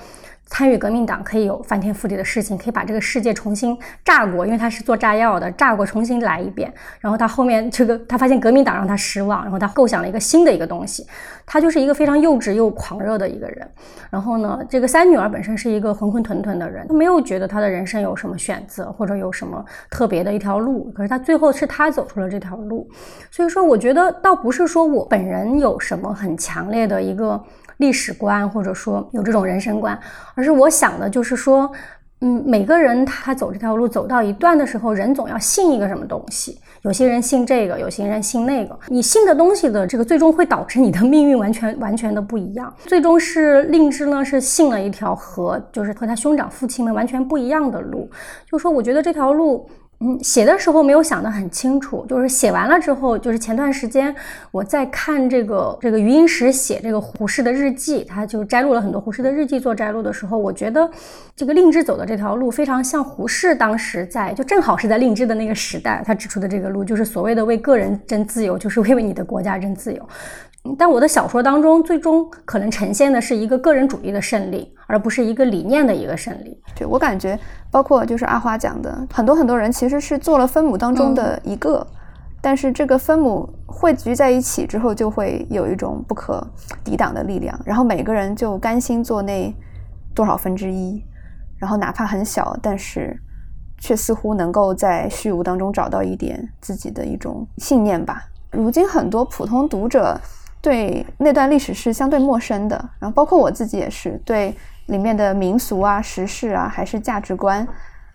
[0.50, 6.74] 参与革命党可以有翻天覆地的事情，可以把这个世界重新炸过，因为他是做炸药的，炸过重新来一遍。
[7.00, 11.06] 然后他后面这个他发现革命党让他失望，然后他构想了一个新的一个东西。
[11.46, 13.68] 他就是一个非常幼稚又狂热的一个人。
[14.10, 20.92] 然后呢，这个三女儿本身是一个浑浑沌沌的人，他没有觉得他的人生有什么选择或者有什么特别的一条路。
[20.96, 22.90] 可是他最后是他走出了这条路。
[23.30, 27.42] 所以说，我觉得倒不是说我本人有什么很强烈的一个。
[27.80, 30.00] 历史观，或者说有这种人生观，
[30.36, 31.70] 而是我想的，就是说，
[32.22, 36.60] 嗯，每个人他走这条路走到一段的时候，人总要信一个什么东西。
[36.84, 38.78] 有些人信这个，有些人信那个。
[38.88, 42.74] 你信的东西的这个，最终会导致你的命运完全完全的不一样。
[42.86, 48.10] 最终是令之呢，是信了一条和就是和他兄长父亲们完全不一样的路。
[48.50, 49.70] 就说我觉得这条路。
[50.02, 54.16] 嗯，写的时候没有想得很清楚，就是写完了之后，就是前段时间
[54.50, 60.90] 我在看这个这个余英时写这个胡适的日记，他就摘录了很多胡适的日记做摘录的时候，我觉得
[61.36, 70.08] 这个令芝走的这条路非常像胡适当时在就正好是在令芝的那个时代，他指出的这个路就是所谓的为个人争自由，就是为为你的国家争自由。
[70.78, 76.62] 但我的小说当中，最终可能呈现的是一个个人主义的胜利，而不是一个理念的一个胜利。
[76.76, 77.40] 对我感觉，
[77.72, 81.86] 包括就是阿花讲的，很多很多人其实是做了分母当中的一个，
[82.42, 86.46] 但是这个分母汇聚在一起之后，就会有一种不可
[86.84, 89.54] 抵挡的力量，然后每个人就甘心做那
[90.14, 91.02] 多少分之一，
[91.58, 93.18] 然后哪怕很小，但是
[93.80, 98.26] 却似乎能够在虚无当中找到一点自己的一种信念吧。
[98.52, 100.20] 如今很多普通读者。
[100.62, 104.54] 对那段历史是相对陌生的，然后包括我自己也是对
[104.88, 107.68] 里面的民俗啊、时事啊，还是价值观。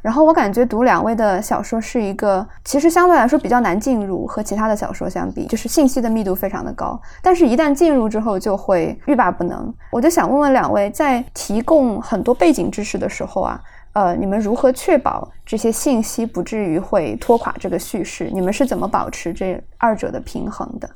[0.03, 7.01] 然后我感觉读两位的小说是一个，其实相对来说比较难进入，和其他的小说相比，就是信息的密度非常的高。
[7.23, 9.73] 但是，一旦进入之后，就会欲罢不能。
[9.91, 13.59] 我就想问问两位，在提供很多背景知识的时候啊，
[13.95, 18.29] 呃，你们如何确保这些信息不至于会拖垮这个叙事？
[18.31, 20.91] 你们是怎么保持这二者的平衡的？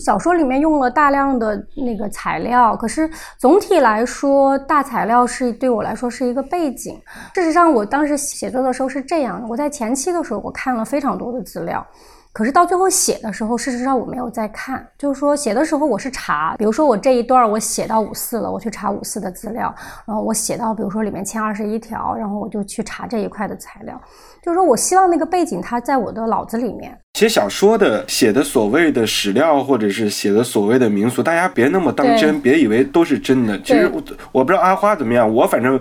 [0.00, 7.00] 小说里面用了大量的那个材料，可是总体来说，大材料是对我来说是一个背景。
[7.34, 11.86] 事实上，我当时写作的时候是这样的：我在前期的时候，我看了非常多的资料。
[12.30, 19.74] 可是到最后写的时候，事实上我没有再看，就是说写的时候我是查，比如说我这一段我写到五四了，我去查五四的资料，
[20.06, 24.00] 然后我写到比如说里面签二十一条，然后我就去查这一块的材料，
[24.42, 26.96] 就是说我希望那个背景它在我的脑子里面。
[27.18, 33.60] 写小说的写的所谓的史料或者是写的所谓的民俗，大家别那么当真，别以为都是真的。
[33.62, 34.00] 其实我
[34.30, 35.80] 我不知道阿花怎么样，我反正。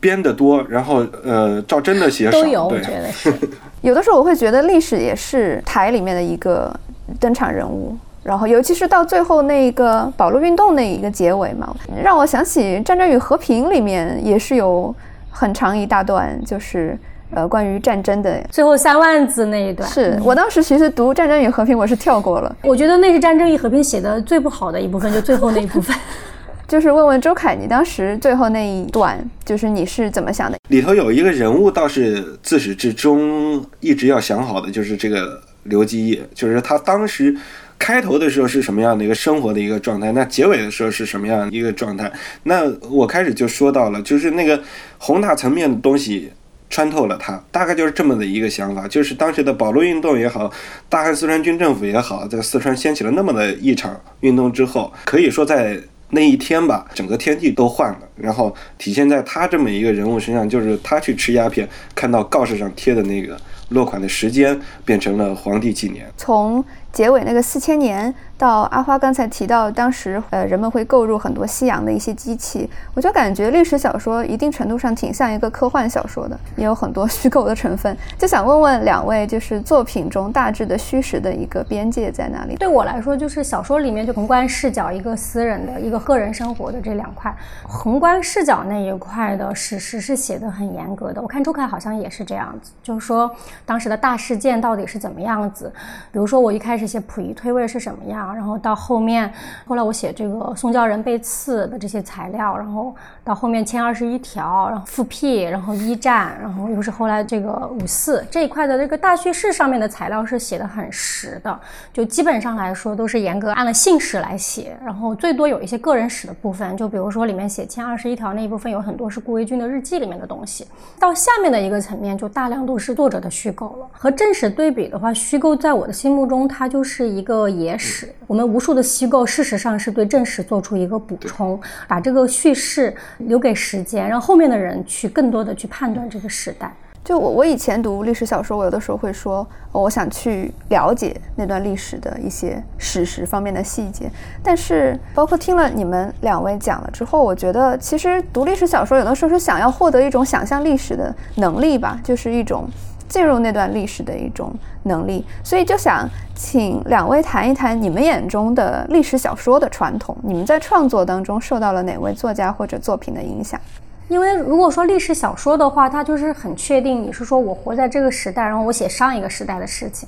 [0.00, 3.32] 编的多，然后呃，照真的写少，都有，我觉得是。
[3.80, 6.70] 有的时候我会觉得历史也是台里面的一个
[7.18, 14.94] 登场人物，然后尤其是到最后那个保路运动那一个结尾嘛，让我想起《战争与和平》里面也是有
[15.30, 16.98] 很长一大段，就是
[17.34, 19.88] 呃关于战争的最后三万字那一段。
[19.90, 22.56] 是我当时其实读《战争与和平》，我是跳过了。
[22.62, 25.94] 我觉得那是《战争与和平》写的最不好的一部分，就最后那一部分。
[26.66, 30.56] 就是问问周凯，你当时最后那一段，就是你是怎么想的？
[30.70, 37.36] 里头有一个人物，倒是自始至终一直要想好的，就是这个刘基业，就是他当时
[37.78, 42.10] 开头的时候是什么样的一个生活的一个状态，那结尾的时候是什么样一个状态？
[42.44, 44.58] 那我开始就说到了，就是那个
[44.96, 46.32] 宏大层面的东西
[46.74, 48.88] 穿透了他，大概就是这么的一个想法。
[48.88, 50.50] 就是当时的保路运动也好，
[50.88, 55.78] 大汉四川军政府也好，在四川掀起了那么的一场运动之后，可以说在。
[56.10, 63.36] 那一天吧，整个天地都换了，然后体现在他这么一个人物身上，就是他去吃鸦片，看到告示上贴的那个
[63.70, 66.06] 落款的时间变成了黄帝纪年。
[66.16, 77.96] 从结尾那个四千年到阿花刚才提到，当时呃人们会购入很多西洋的一些机器，我就感觉历史小说一定程度上挺像一个科幻小说的，也有很多 虚构的成分。
[78.16, 82.54] 就想问问两位，就是作品中大致的虚实的一个边界在哪里？
[82.54, 87.34] 对我来说，就是小说里面就宏观视角一个私人的一个个人生活的这两块，
[87.66, 91.20] 宏观视角那一块的史实是写的很严格的。
[91.20, 93.28] 我看周凯好像也是这样子，就是说
[93.66, 95.72] 当时的大事件到底是怎么样子，
[96.12, 96.83] 比如说我一开始。
[96.84, 98.36] 这些溥仪退位是什么样？
[98.36, 99.32] 然后到后面，
[99.66, 111.58] 后来我写这个宋教仁被刺的这些材料，然后到后面签二十一条，然后复辟，然后一战，然后又是后来这个五四这一块的这个大叙事上面的材料是写的很实的，
[111.90, 120.66] 就基本上来说都是严格按了信史来写，然后最多有一些个人史的部分，就比如说里面写签二十一条那一部分有很多是顾维钧的日记里面的东西。
[121.00, 123.88] 到下面的一个层面，就大量都是作者的虚构了。
[123.90, 126.68] 和正史对比的话，虚构在我的心目中它。
[126.74, 131.56] 就是一个野史，我们无数的虚构，事实上是对正史做出一个补充，
[131.86, 136.74] 把这个叙事留给时间，让后面的人去更多的去判断这个时代。
[137.04, 144.10] 就我，我以前读历史小说，我有的时候会说，我想去了解那段历史的一些史实方面的细节。
[144.42, 152.68] 但是，包括听了你们两位讲了之后，我觉得其实读历史小说，有的时候是想要获得一种想象历史的能力吧，就是一种。
[153.08, 154.52] 进入那段历史的一种
[154.84, 160.16] 能力，所以就想请两位谈一谈你们眼中的历史小说的传统。
[160.22, 163.60] 你们在创作当中受到了哪位作家或者作品的影响？
[164.08, 170.06] 因为如果说历史小说的话，它就是很确定你是说我活在这个时代，然后我写上一个时代的事情。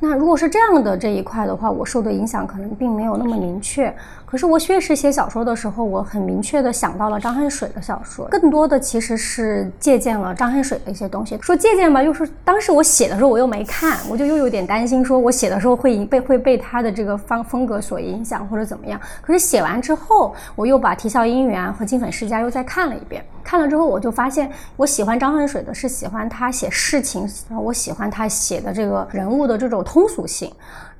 [0.00, 3.94] 那如果是这样的这一块的话，我受的影响可能并没有那么明确。
[4.34, 11.38] 可是我确实写小说的时候，我很明确的想到了张恨水的小说，更多的其实是借鉴了张恨水的一些东西。
[11.40, 19.00] 说借鉴吧，又是当时我写的时候我又没看，我就又有点担心，说我写的时候会被会被他的这个方风格所影响或者怎么样。
[19.22, 30.52] 可是写完之后，我又把《啼笑姻缘》和《金粉世家》又再看了一遍，看了之后我就发现，我喜欢张恨水的是喜欢他写事情，我喜欢他写的这个人物的这种通俗性。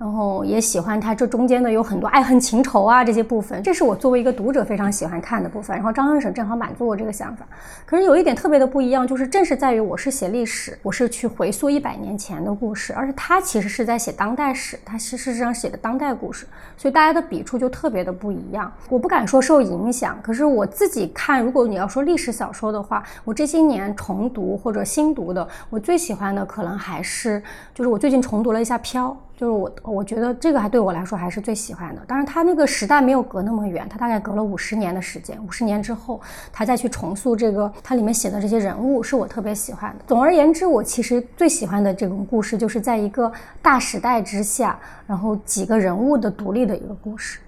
[0.04, 5.74] 然后也喜欢他这中间的有很多爱恨情仇啊这些部分，这是我作为一个读者非常喜欢看的部分。
[5.74, 7.46] 然后张恨水正好满足我这个想法。
[7.86, 16.46] 可是有一点特别的不一样，就是正是在于我是写历史，我是去回溯一百年前的故事，而且他其实是在写当代史，他是事实上写的当代故事，
[16.76, 18.70] 所以大家的笔触就特别的不一样。
[18.90, 27.42] 我不敢说受影响，可是我自己看，如果你要说历史小说的话，我这些年重读或者新读的，我最喜欢的可能还是
[27.72, 29.08] 就是我最近重读了一下《飘》。
[29.36, 32.00] 就是我，我觉得这个还对我来说还是最喜欢的。
[32.06, 35.36] 当然，他那个时代没有隔那么远，他大概隔了五十年的时间。
[35.44, 36.20] 五十年之后，
[36.52, 40.04] 他再去重塑这个，它里面写的这些人物是我特别喜欢的。
[40.06, 43.30] 总而言之，我其实最喜欢的这种故事，就是在一个
[43.60, 47.40] 大时代之下，然后几个人物的独立的一个故事。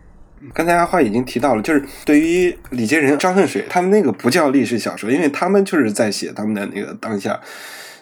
[0.53, 7.41] 刚才阿花已经提到了，就是对于李杰仁、张恨水他们那个不叫历史小说，因为他们就是在写他们的那个当下，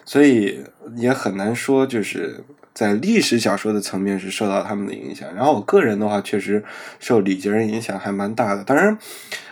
[0.03, 0.63] 所以
[0.95, 2.43] 也很难说就是。
[2.75, 6.61] 在历史小说的层面是受到他们的影响，然后我个人的话确实
[6.99, 8.65] 受李杰人影响还蛮大的。
[8.65, 8.97] 当然，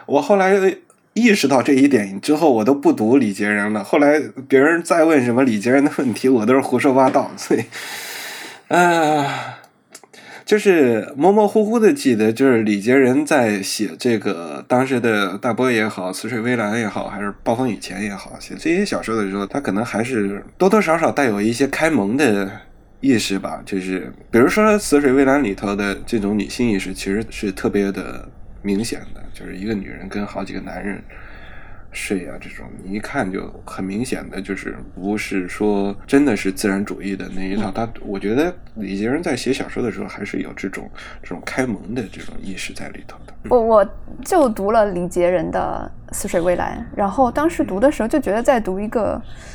[0.06, 0.54] 我后来
[1.14, 3.82] 意识到这一点之后，我都不读李杰人了。
[3.82, 7.32] 后来别人再问什么李杰人的问题，我都是胡说八道。
[7.38, 7.64] 所以，
[8.68, 9.60] 啊，
[10.44, 22.52] 就是模模糊糊的记得，就是李杰人在写这个当时的大波也好，似水微澜也好，还是暴风雨前也好，写这些小说的时候，他可能还是多多少少带有一些开蒙的。
[23.04, 28.26] 意识吧，就是比如说《死水微澜》里头的这种女性意识，其实是特别的
[28.62, 31.04] 明显的，就是一个女人跟好几个男人
[31.92, 37.70] 睡啊，这种你一看就很明显的，就是不是说真的是自然主义的那一套。
[37.70, 40.90] 他我觉得李杰仁在写小说的时候，还是有这种
[41.22, 43.34] 这种开蒙的这种意识在里头的。
[43.50, 43.90] 我我
[44.24, 49.22] 就读了李杰仁的《死水微澜》，然后当时读的时候就觉得在读一个。
[49.22, 49.53] 嗯，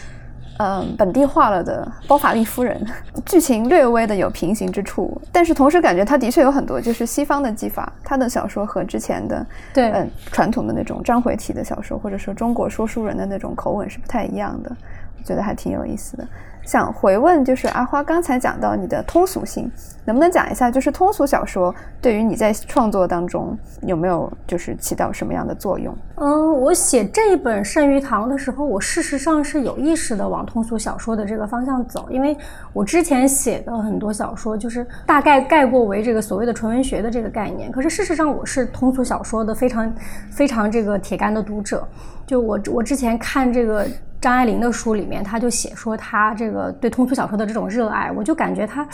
[0.97, 2.85] 本地化了的包法利夫人，
[3.25, 14.77] 剧情略微的有平行之处，但是同时感觉他的确有很多就是西方的技法，他的小说和之前的对嗯传统的那种章回体的小说，或者说中国说书人的那种口吻是不太一样的，
[15.19, 16.27] 我觉得还挺有意思的。
[16.69, 19.73] 想回问，就是阿花刚才讲到你的通俗性，
[20.05, 25.97] 能不能讲一下，就是通俗小说对于你在创作当中有没有就是起到什么样的作用？
[26.16, 32.37] 嗯，我写这一本《剩余堂》的时候，我事实上是有意识的往通俗小说的这个方向走，因为
[32.75, 39.91] 我之前写的很多小说就是大概概括为这个所谓的纯文学的这个概念，可是事实上我是通俗小说的非常
[40.31, 41.89] 非常这个铁杆的读者。
[42.29, 43.85] 就我我之前看这个
[44.20, 48.87] 张爱玲的书里面，他就写说他这个对通俗小说的这种热爱，我就感觉他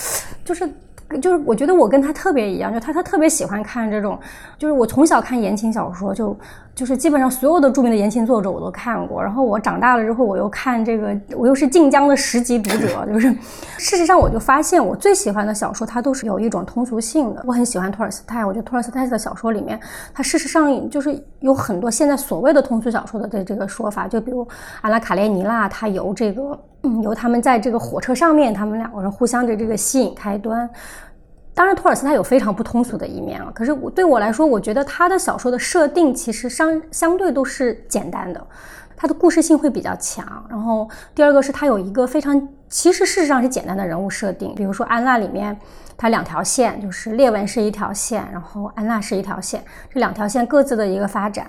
[0.43, 0.67] 就是。
[1.21, 4.19] 就是我觉得我跟他特别一样，就他他特别喜欢看这种，
[4.59, 6.37] 就是我从小看言情小说，就
[6.75, 9.23] 就是基本上所有的著名的言情作者我都看过。
[9.23, 13.07] 然后我长大了之后，我又看这个，我又是晋江的十级读者。
[13.07, 13.33] 就是
[13.79, 17.43] 事实上，我就发现我最喜欢的小说，它都是有一种通俗性的。
[17.47, 19.79] 我很喜欢托尔斯泰，我觉得托尔斯泰的小说里面，
[20.13, 24.47] 他事实上就是有很多现在所谓的通俗小说的这这个说法，就比如
[24.81, 26.59] 阿拉卡列尼娜，他由这个。
[27.03, 30.69] 由他们在这个火车上面，他们两个人互相的这个吸引开端。
[31.55, 33.51] 当然，托尔斯泰有非常不通俗的一面啊。
[33.55, 38.45] 可是我对我来说，我觉得他的小说的设定其实相相对都是简单的，
[38.97, 40.45] 他的故事性会比较强。
[40.51, 45.57] 然后第二个是他有一个非常其实事实上是简单的人物设定，比如说安娜里面，
[45.97, 51.49] 它两条线，就是列文是一条线，然后安娜是一条线，这两条线各自的一个发展。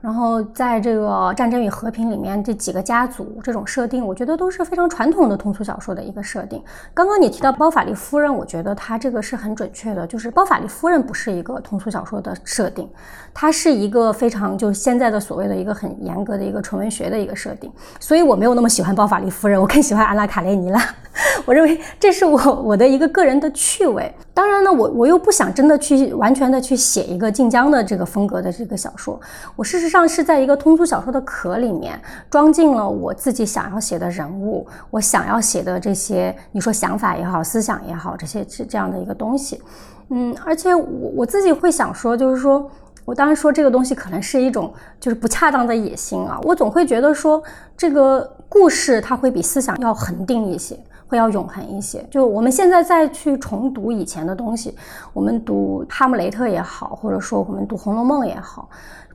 [0.00, 6.62] 然后在这个《战争与和平》里面，这几个家族这种设定，我觉得都是非常传统的通俗小说的一个设定。
[6.94, 12.88] 刚刚你提到包法利夫人，我觉得它这个是很准确的，就是包法利夫人不是一个通俗小说的设定，
[13.34, 17.70] 它是一个非常就现在的所谓的一个很严格的一个纯文学的一个设定。
[17.98, 20.80] 所以我没有那么喜欢包法利夫人，我更喜欢安娜卡列尼娜。
[21.44, 24.14] 我认为这是我我的一个个人的趣味。
[24.32, 29.20] 当然呢，我我又不想真的去完全的去写一个晋江的这个风格的这个小说。
[29.56, 39.62] 我事实实际上是在一个通俗小说的壳里面装进了我自己想要写的人物，我想要写的这些，你说想法也好，思想也好，这些是这样的一个东西。
[40.10, 42.70] 嗯，而且我我自己会想说，就是说
[43.06, 44.70] 我当然说这个东西可能是一种
[45.00, 46.38] 就是不恰当的野心啊。
[46.42, 47.42] 我总会觉得说
[47.74, 50.78] 这个故事它会比思想要恒定一些。
[51.10, 52.06] 会要永恒一些。
[52.10, 54.76] 就我们现在再去重读以前的东西，
[55.14, 58.68] 我们读《哈姆雷特》也好，或者说我们读《红楼梦》也好，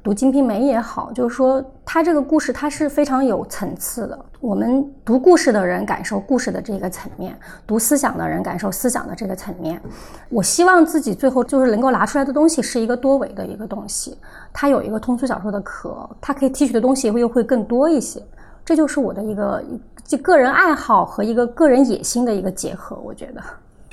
[0.04, 4.26] 读《金瓶梅》也好，就是说它这个故事它是非常有层次的。
[4.42, 7.34] 我们读故事的人感受故事的这个层面，
[7.66, 9.82] 读思想的人感受思想的这个层面。
[10.28, 14.18] 我希望自己最后就是能够拿出来的东西是一个多维的一个东西，
[14.52, 18.22] 它有一个通俗小说的壳，它可以提取的东西又会更多一些。
[18.66, 19.64] 这就是我的一个。
[20.06, 23.42] 就个人爱好和一个个人野心的一个结合，我觉得。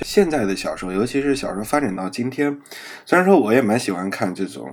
[0.01, 2.59] 现在的小说，尤其是小说发展到今天，
[3.05, 4.69] 虽然说我也蛮喜欢看这种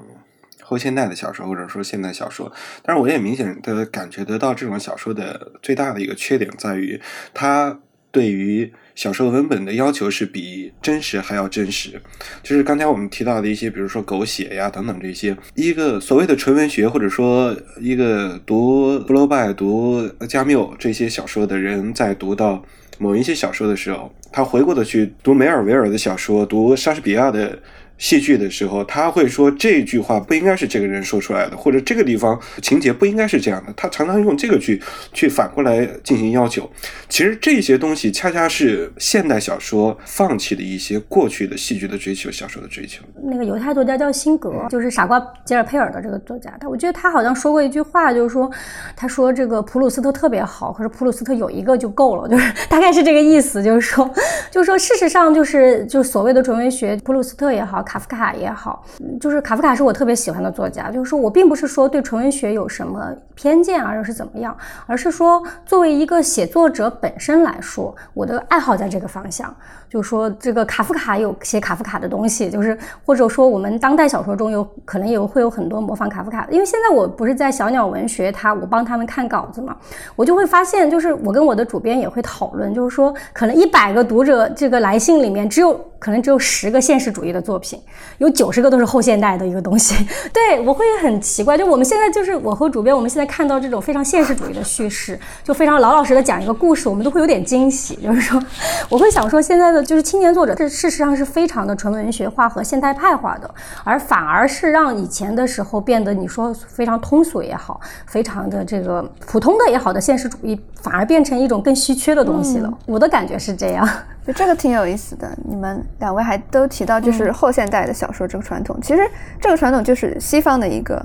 [0.68, 2.52] 后现代的小说，或者说现代小说，
[2.82, 7.00] 但是我也明显的感觉得到，这种小说的最大的一个缺点在于，
[7.32, 8.72] 它对于。
[8.98, 12.02] 小说文本的要求是比真实还要真实，
[12.42, 22.60] 就是刚才我们提到的一些，比如说狗血呀等等这些，一个所谓的纯文学，或者说一个读布罗拜、读加缪这些小说的人，在读到
[22.98, 27.56] 某一些小说的时候，他回过头去读梅尔维尔的小说，读莎士比亚的。
[27.98, 33.72] 戏剧的时候，他会说这句话不应该是这个人说出来的，或者这个地方情节不应该是这样的。
[33.76, 34.80] 他常常用这个去
[35.12, 36.70] 去反过来进行要求。
[37.08, 43.02] 其实这些东西恰恰是现代小说放弃的一些过去的戏剧的追求、小说的追求。
[43.20, 46.56] 那个犹太作家叫辛格，就是傻瓜吉尔佩尔的这个作家。
[46.60, 48.48] 他我觉得他好像说过一句话，就是说
[48.94, 53.60] 他说这个普鲁斯特特别好，可是普鲁斯特有一个就够了，就是大概是这个意思。
[53.60, 54.08] 就是说，
[54.52, 57.82] 就是说事实上就是就所谓的纯文学，普鲁斯特也好。
[57.88, 58.84] 卡夫卡也好，
[59.18, 60.90] 就是卡夫卡是我特别喜欢的作家。
[60.90, 64.54] 就是说我并不是说对纯文学有什么偏见啊，又是怎么样，
[64.86, 69.54] 而是说作为一个写作者本身来说，我的爱好在这个方向。
[69.88, 72.76] 就是说这个卡夫卡有写卡夫卡的东西，就是
[73.06, 76.46] 或者说我们当代小说中有可能也会有很多模仿卡夫卡。
[76.50, 79.74] 因为现在我不是在小鸟文学，他我帮他们看稿子嘛，
[80.14, 87.77] 我就会发现，就是我跟我的主编也会讨论，就是说可能一百个读者这个来信里面，只有可能只有十个现实主义的作品。
[88.18, 89.94] 有九十个都是后现代的一个东西，
[90.32, 91.56] 对我会很奇怪。
[91.56, 97.96] 就我们现在就是我和主编，我们现在看到这种非常现实主义的叙事，就非常老老实的讲一个故事，我们都会有点惊喜。
[97.96, 98.42] 就是说，
[98.88, 103.48] 我会想说，现在的就是青年作者，这事实上是非常的纯文学化和现代派化的，
[103.84, 112.72] 而反而是让以前的时候变得你说非常通俗也好，非常的这个普通的也好的现实主义，反而变成一种更稀缺的东西了。
[112.86, 113.88] 我的感觉是这样。
[114.26, 119.02] 就这个挺有意思的，你们两位还都提到就是后现代的小说这个传统，其实
[119.40, 121.00] 这个传统就是西方的一个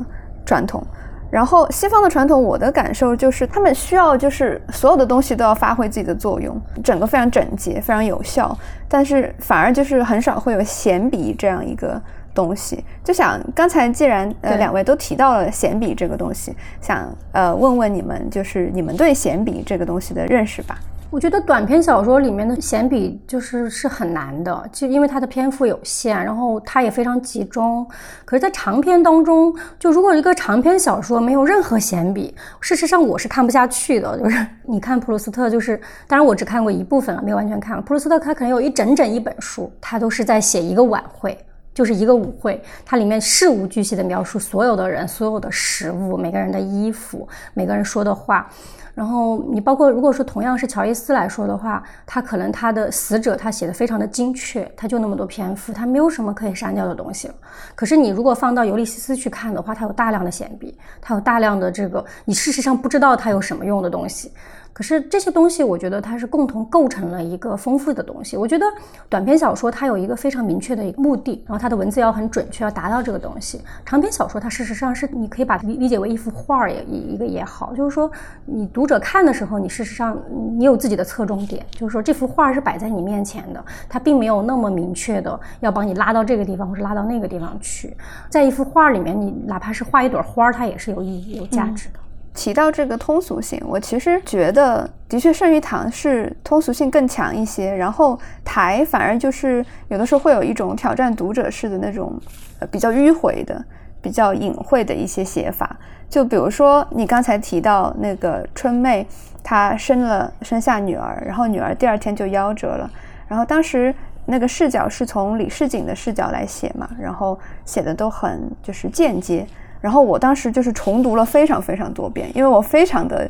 [0.46, 0.82] 传统。
[1.30, 8.56] 然后西方的传统，我的感受就是他们需要就是所有的东西都要发挥自己的作用，整个非常整洁、非常有效，
[8.88, 12.00] 但是反而就是很少会有闲笔这样一个
[12.36, 12.86] 东西。
[13.04, 20.78] 就想刚才既然呃两位都提到了闲笔这个东西，想呃问问你们就是你们对闲笔这个东西的认识吧。
[21.14, 27.88] 我觉得短篇小说里面的显笔就是是很难的，就因为它的篇幅有限，然后它也非常集中。
[28.26, 34.18] 可是，在长篇当中，就如果一个长篇小说没有任何显笔，事实上我是看不下去的。
[34.18, 37.80] 就是你看普鲁斯特，就是当然我只看过一部分了，没有完全看。
[37.84, 41.38] 普鲁斯特他可能有一整整一本书，他都是在写一个晚会。
[41.76, 48.48] 就是一个舞会，它里面事无巨细的描述所有的人、所有的食物、每个人的衣服、每个人说的话。
[48.94, 57.32] 然后你包括，如果说同样是乔伊斯来说的话，他可能他的死者他写的非常的精确，他就那么多篇幅，他没有什么可以删掉的东西。
[57.74, 64.32] 可是你如果放到尤利西斯去看的话，他有大量的闲笔，他有大量的这个你事实上不知道他有什么用的东西。
[64.74, 68.36] 可是这些东西，我觉得它是共同构成了一个丰富的东西。
[68.36, 68.66] 我觉得
[69.08, 73.62] 短篇小说它有一个非常明确的一个目的，然后它的文字要很准确，要达到这个东西。
[73.86, 78.12] 长篇小说它事实上是你可以把它理理解为一幅画儿也一一个也好，就是说
[78.46, 80.20] 你读者看的时候，你事实上
[80.58, 87.96] 你有自己的侧重点，就是说这幅画是摆在你面前的，它并没有那么明确的要把你拉到这个地方或者拉到那个地方去。
[88.28, 92.00] 在一幅画里面，你哪怕是画一朵花儿，它也是有意义、有价值的。
[92.34, 102.20] 提到这个通俗性，我其实觉得的确圣玉堂是通俗性更强一些，然后台反而就是有的时候会有一种挑战读者式的那种，
[102.60, 103.64] 呃比较迂回的、
[104.02, 105.78] 比较隐晦的一些写法。
[106.10, 109.08] 就比如说你刚才提到那个春妹，
[109.44, 112.90] 她生了生下女儿，然后女儿第二天就夭折了，
[113.28, 113.94] 然后当时
[114.26, 119.46] 那个视角是从李世景的视角来写嘛，然后写的都很就是间接。
[119.84, 123.30] 然后我当时就是重读了非常非常多遍，因为我非常的，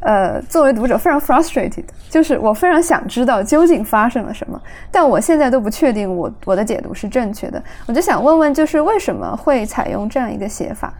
[0.00, 4.60] 呃，作为读者非常 frustrated，就是我非常想知道究竟发生了什么，
[4.92, 7.64] 但我现在都不确定我我的解读是正确的。
[7.86, 10.92] 我就想问问，就是为什么会采用这样一个写法？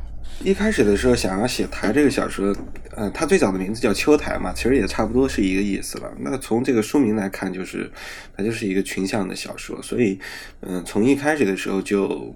[0.43, 2.57] 一开始的时候想要写台这个小说，
[2.97, 6.11] 呃，它最早的名字叫秋台嘛，其实也差不多是一个意思了。
[6.19, 7.93] 那从这个书名来看，就是
[8.35, 10.19] 它就是一个群像的小说，所以，
[10.63, 12.35] 嗯，从一开始的时候就。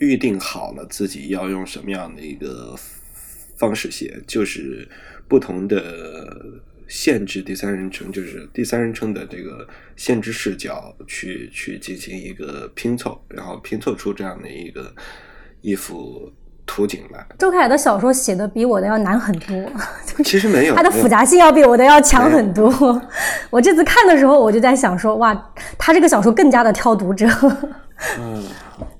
[0.00, 2.74] 预定好了自己要用什么样的一个
[3.56, 4.88] 方式写，就是
[5.26, 6.36] 不同的
[6.86, 14.94] 限制第三人称，就是第三人称的这个限制视角去去进行一个拼凑，然后拼凑出这样的一个
[15.60, 16.32] 一幅
[16.64, 17.26] 图景来。
[17.38, 19.70] 周凯的小说写的比我的要难很多，
[20.24, 22.72] 其实没有，它的复杂性要比我的要强很多。
[23.50, 27.26] 我这次看的时候，我就在想说，哇，他这个小说更加的挑读者。
[28.18, 28.44] 嗯。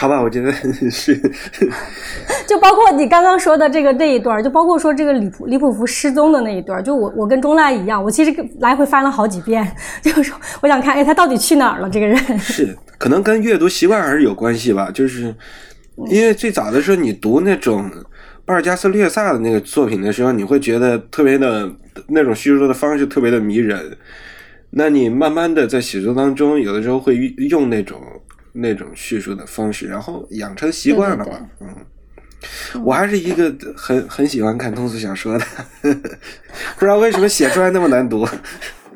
[0.00, 0.52] 好吧，我觉得
[0.88, 1.20] 是，
[2.46, 9.68] 就包括你刚刚说的这个那一段，就包括说这个李普李普福失踪的那一段，就我我跟钟娜一样，我其实来回翻了好几遍，
[10.00, 11.90] 就是说我想看，哎，他到底去哪儿了？
[11.90, 15.34] 这个人是可能跟阅读习惯还是有关系吧，就是
[16.06, 17.90] 因为最早的时候你读那种
[18.44, 21.68] 巴尔加斯略萨的那个作品的时候，你会觉得特别的
[22.06, 23.96] 那种叙述的方式特别的迷人，
[24.70, 27.16] 那你慢慢的在写作当中，有的时候会
[27.50, 28.00] 用那种。
[28.52, 31.32] 那种叙述的方式，然后养成习惯了吧？
[31.60, 31.68] 嗯，
[32.84, 35.44] 我还是一个很很喜欢看通俗小说的，
[36.76, 38.26] 不知道为什么写出来那么难读。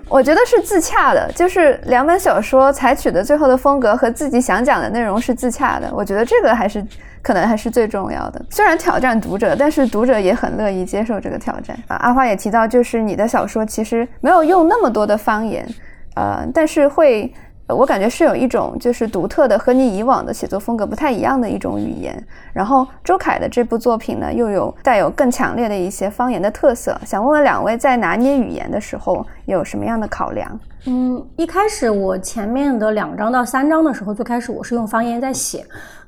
[0.08, 5.90] 我觉得是自洽的，就是两本小说采取的最后的风格和自己想讲的内容是自洽的。
[5.94, 6.84] 我觉得这个还是
[7.22, 8.44] 可能还是最重要的。
[8.50, 11.96] 虽然挑战读者，但是读者也很乐意接受这个挑战啊。
[11.96, 15.66] 阿花也提到，就是你的小说其实没有用那么多的方言，
[16.14, 17.32] 呃，但是会。
[17.68, 22.22] 我感觉是有一种就是独特的和你以往的写作风格不太一样的一种语言。
[22.52, 26.98] 然后周凯的这部作品呢，又有带有更强烈的一些方言的特色。
[27.06, 30.60] 想问问两位，在拿捏语言的时候有什么样的考量？
[30.84, 35.64] 嗯，一开始我前面的两章到三章的时候，最开始我是用方言在写。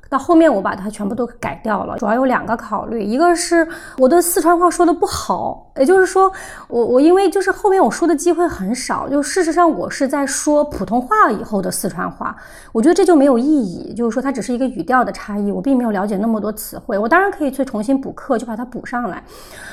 [0.07, 6.31] 到后面我把它全部都改掉了，主要有两个考虑，一个是我的四川话说的不好，也就是说，
[6.67, 12.35] 我我因为就是后面我说的机会很少，就事实上我是在说普通话以后的四川话，
[12.71, 19.23] 我觉得这就没有意义，就是说它只是一个语调的差异，我并没有了解那么多词汇，我当然可以去重新补课，就把它补上来，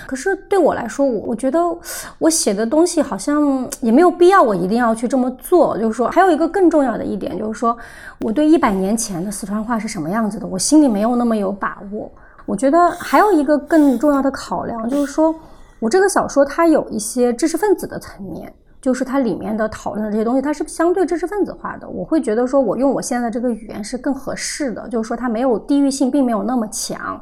[0.06, 1.60] 可是对我来说，我我觉得
[2.18, 7.76] 我写的东西好像也没有必要，我一定要去这么做，就是说还有一个更重要的一点，就是说
[8.18, 10.21] 我对一百年前的四川话是什么样。
[10.22, 12.10] 样子的，我心里没有那么有把握。
[12.46, 15.34] 我觉得还有一个更重要的考量，就是说
[15.78, 18.52] 我这个小说它有一些知识分子的层面，
[18.82, 21.88] 就是它里面的讨论的这些东西，它是相对知识分子化的。
[21.88, 27.18] 我会觉得说我用我现在这个语言是更合适的，就是说它没有地域性，并没有那么强。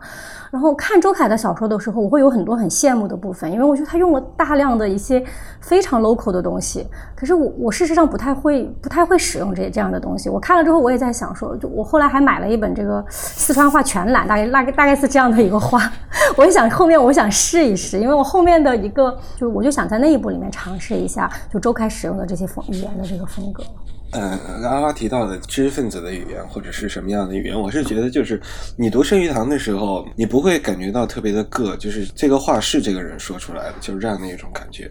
[0.51, 5.23] 然后看周凯的小说的时候，我会有很多很羡慕的部分，因为我觉得他用了大量的一些
[5.61, 6.89] 非常 local 的东西。
[7.15, 10.31] 可是我我事实上不太会不太会使用这这样的东西。
[10.31, 15.81] 我看了之后，我也在想说，就我后来还买了一本这个四川话全览，大概大概大概是这样的一个话。
[16.37, 23.64] 我也想后面我想试一试，因为我后面的一个就是我就想在那一部里面尝试一下就周凯使用的这些风语言的这个风格。
[24.12, 28.40] 呃，阿花提到的知识分子的语言或者是什么样的语言，我是觉得就是
[28.76, 34.90] 你读圣玉堂的时候，你不会感觉到特别的个，就是这个话是这个人说出来的，就是这样的一种感觉。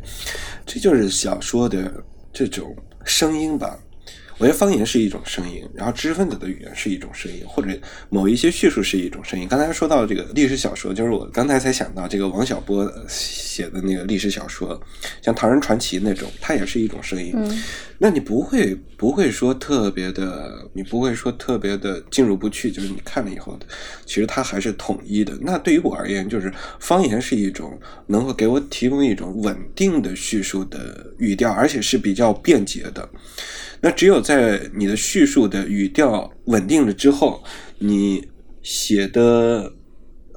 [0.66, 1.92] 这就是小说的
[2.32, 3.78] 这种声音吧。
[4.40, 7.78] 我觉得方言是一种声音，然后知识分子的语言是一种声音，或者
[8.10, 9.46] 某一些叙述是一种声音。
[9.50, 14.82] 刚才说到这个历史小说，就是我刚才才想到这个王小波写的那个历史小说，
[15.22, 17.34] 像《唐人传奇》那种，它也是一种声音。
[17.36, 17.62] 嗯，
[17.98, 23.60] 那你不会不会说特别的，你不会说特别的进入不去，就是你看了以后，
[24.06, 25.38] 其实它还是统一的。
[25.42, 27.78] 那对于我而言，就是方言是一种
[28.08, 33.10] 能够给我提供一种稳定的叙述的语调，而且是比较便捷的。
[33.82, 37.44] 那只有在你的叙述的语调稳定了之后，
[37.78, 38.28] 你
[38.62, 39.72] 写的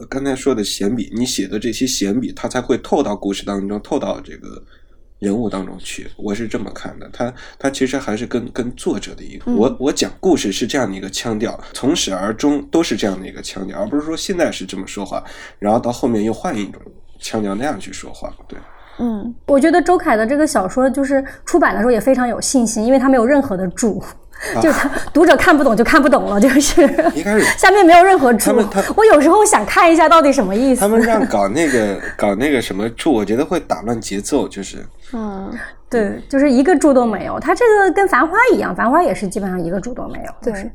[0.08, 4.62] 刚才说的闲笔，你写的这些闲笔，它才会透到故事当中，透到这个
[5.18, 6.08] 人物当中去。
[6.16, 15.22] 我是这么看的，它它其实还是跟跟作者的一个，我我讲故事是这样的一个腔调，从始而终都是这样的一个腔调，而不是说现在是这么说话，
[15.58, 16.80] 然后到后面又换一种
[17.18, 18.58] 腔调那样去说话，对。
[18.98, 24.02] 嗯，我觉得周凯的这个小说就是出版的时候也非常有信心，因为他没有任何的注，
[24.60, 26.82] 就是他读者看不懂就看不懂了，就是
[27.14, 28.82] 一开始 下面没有任何注他们他。
[28.96, 30.80] 我有时候想看一下到底什么意思。
[30.80, 35.50] 他们让搞那个搞那个什么注，我觉得会打乱节奏，就是嗯，
[35.88, 37.38] 对，就是一个注都没有。
[37.40, 40.32] 他这个跟《繁花》一样，《繁花》也是基本上一个注都没有。
[40.42, 40.70] 对就是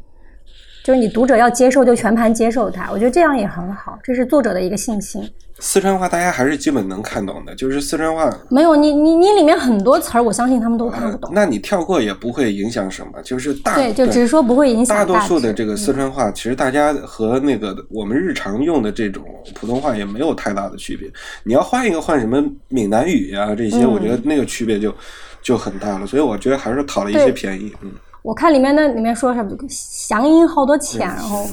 [0.88, 5.22] 就是你读者要接受就全盘接受它，我觉得这样也很好，这是作者的一个信心。
[5.60, 8.34] 四川话大家还是基本能看懂的，就是四川话。
[8.50, 11.32] 没有你你你里面很多词儿，我相信他们都看不呃懂。
[11.34, 19.26] 那你跳过也不会影响什么，就是大对，就只是说不会影响大多数的这个四川话，其实大家和那个我们日常用的这种
[19.56, 21.12] 普通话也没有太大的区别。
[21.44, 24.96] 你要换一个换什么闽南语啊这些，嗯我觉得那个区别就
[25.42, 26.08] 就很大了。
[26.08, 27.74] 所以我觉得还是讨了一些便宜。
[27.82, 27.92] 嗯，
[28.22, 31.48] 我看里面那里面说什么祥音好多钱，然后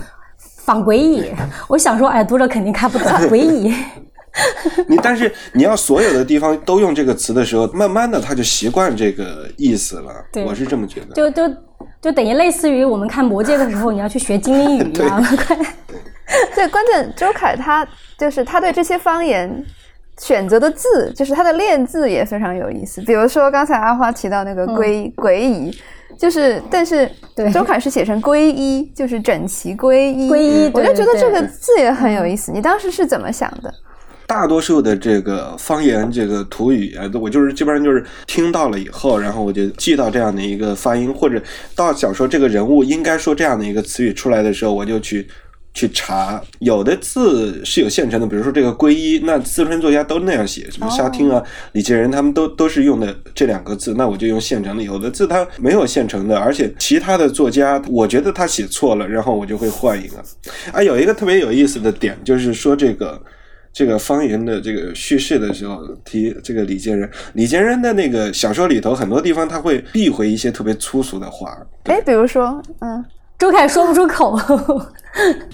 [0.65, 1.31] 仿诡异，
[1.69, 3.75] 我想说，哎，读者肯定看不懂诡异。
[4.89, 10.12] 你但是你要所有的地方都用这个词的时候，慢慢的他就习惯这个意思了。
[10.33, 11.15] 对我是这么觉得。
[11.15, 11.57] 就就
[12.03, 15.23] 就等于类似于我们看《魔戒》的时候，你要去学精灵语一样。
[15.37, 15.57] 快
[16.53, 17.87] 对，关键周凯他
[18.19, 19.65] 就是他对这些方言
[20.19, 23.01] 选择的字，就是他的练字也非常有意思。
[23.03, 25.71] 比如说刚才阿花提到那个归归一，
[26.19, 30.29] 就是但是对周凯是写成归一，就是整齐归一。
[30.29, 32.53] 归一我就觉得这个字也很有意思。
[32.53, 33.73] 你当时是怎么想的？
[34.27, 41.41] 大多数的这个方言、这个土语啊，我就是基本上就是听到了以后，然后我就记到这样的一个发音，或者
[41.77, 45.29] 到想说这个人物应该说这样的一个词语出来的时候，我就去
[45.75, 46.43] 去查。
[46.61, 54.83] 有的字是有现成的，比如说这个“皈依”，那四川作家都那样写，什么沙汀啊、李杰仁他们都都是用的这两个字，那我就用现成的。
[54.83, 60.16] 有的字它没有现成的，而且其他的作家，我觉得他写错了，然后我就会换一个。
[60.72, 63.20] 啊，有一个特别有意思的点，就是说这个。
[63.77, 73.05] 这个方言的这个叙事的时候提这个李建仁，李建仁的那个小说里头很多地方他会避讳一些特别粗俗的话，哎，比如说，嗯，
[73.45, 74.40] 周凯说不出口，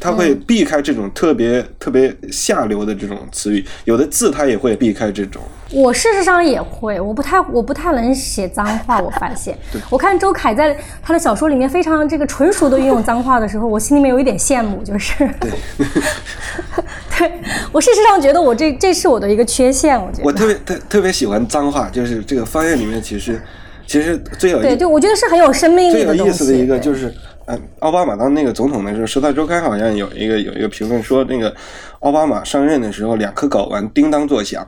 [0.00, 5.42] 他会避开这种特别特别下流的这种词语，有的字他也会避开这种。
[5.72, 9.00] 我事实上也会，我不太我不太能写脏话。
[9.00, 9.58] 我发现，
[9.90, 15.28] 我看周凯在他的小说里面非常这个纯熟的运用脏话的时候，我心里面有一点羡慕，就是，
[17.18, 17.32] 对
[17.72, 20.22] 我事实上觉得我这这是我的一个缺陷，我觉得。
[20.24, 23.42] 我特别特特别喜欢脏话，就是这个方言里面其实
[23.84, 26.14] 其实最有对，意就我觉得是很有生命最有。
[26.14, 27.12] 意思的一个对就是，
[27.46, 31.54] 嗯，奥巴马当那个总统的时候，《时代周刊》好像有一个有一个评论说，那个
[32.00, 34.66] 奥巴马上任的时候，两颗睾丸叮当作响。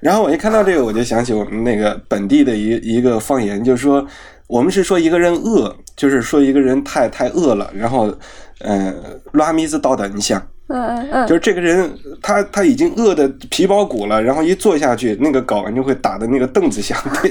[0.00, 4.06] 然后我一看到这个，我就想起我们那个本地的一一个方言，就是说
[4.46, 8.14] 我们是说一个人饿，就是说一个人太太饿了，然后，
[8.60, 8.94] 呃，
[9.32, 11.92] 拉米子到等一下嗯嗯，就是这个人，
[12.22, 16.98] 他他已经饿得皮包骨了，然后一坐下去，那个睾丸就会打的那个凳子响。
[17.20, 17.30] 对，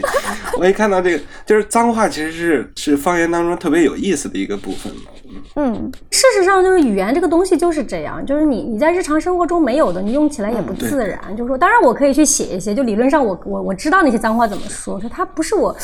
[0.59, 5.11] 我一看到这个，就是脏话，其实是是方言当中特别有意思的一个部分嘛。
[5.55, 11.19] 嗯，嗯，事实上，就是语言这个东西就是这样，就是你你在日常生活中没有的，你用起来也不自然。
[11.35, 15.75] 就是说，当然我可以去写一些，就理论上我我我知道那些脏话怎么说，就它不是我，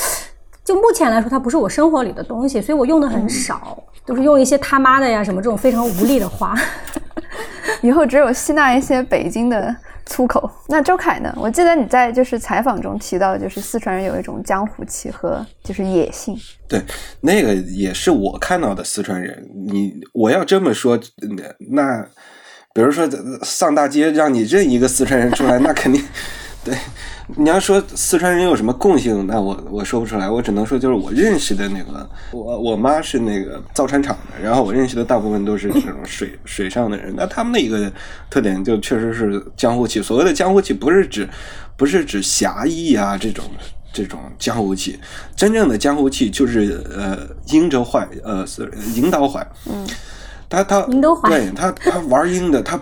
[0.64, 6.54] 就目前来说它不是我生活里的东西，所以我用的很少，就是用一些他妈的呀什么这种非常无力的话。
[7.82, 9.76] 以后只有吸纳一些北京的
[10.06, 10.50] 粗口。
[10.68, 11.34] 那周凯呢？
[11.38, 16.36] 我记得你在就是采访中提到，就是四川人有一种江湖气和就是野性。
[16.68, 16.82] 对，
[17.22, 19.48] 那个也是我看到的四川人。
[19.68, 21.00] 你我要这么说，
[21.72, 22.06] 那
[22.74, 23.08] 比如说
[23.44, 26.04] 上大街让你认一个四川人出来，那肯定
[26.62, 26.78] 对，
[27.38, 37.90] 你要说四川人有什么共性，那我我说不出来，我只能说就是我认识的那个，我我妈是那个造船厂的，然后我认识的大部分都是这种水水上的人，那他们的一个
[38.30, 40.02] 特点就确实是江湖气。
[40.02, 41.28] 所谓的江湖气，不是指
[41.78, 43.46] 不是指侠义啊这种
[43.94, 45.00] 这种江湖气，
[45.38, 47.20] 真正的江湖气就是呃
[47.54, 49.88] 阴着坏，呃是引导坏，嗯，
[50.50, 52.78] 他他阴都坏对他他玩阴的他。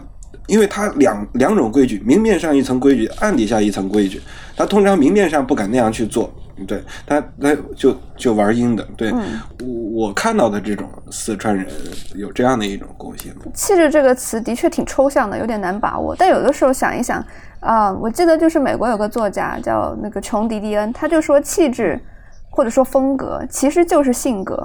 [0.47, 4.21] 因为他两两种规矩，明面上一层规矩，暗底下一层规矩。
[4.55, 6.33] 他通常明面上不敢那样去做，
[6.65, 8.87] 对他他就就玩阴的。
[8.97, 9.11] 对
[9.59, 11.67] 我我看到的这种四川人
[12.15, 13.31] 有这样的一种共性。
[13.53, 16.15] 气质这个词的确挺抽象的，有点难把握。
[16.17, 17.23] 但有的时候想一想
[17.59, 21.99] 啊，我记得就是美国有个作家叫那个琼迪迪恩，他就说气质
[22.49, 24.63] 或者说风格其实就是性格。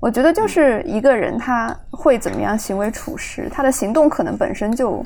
[0.00, 5.04] 我觉得就是一个人他会怎么样行为处事，他的行动可能本身就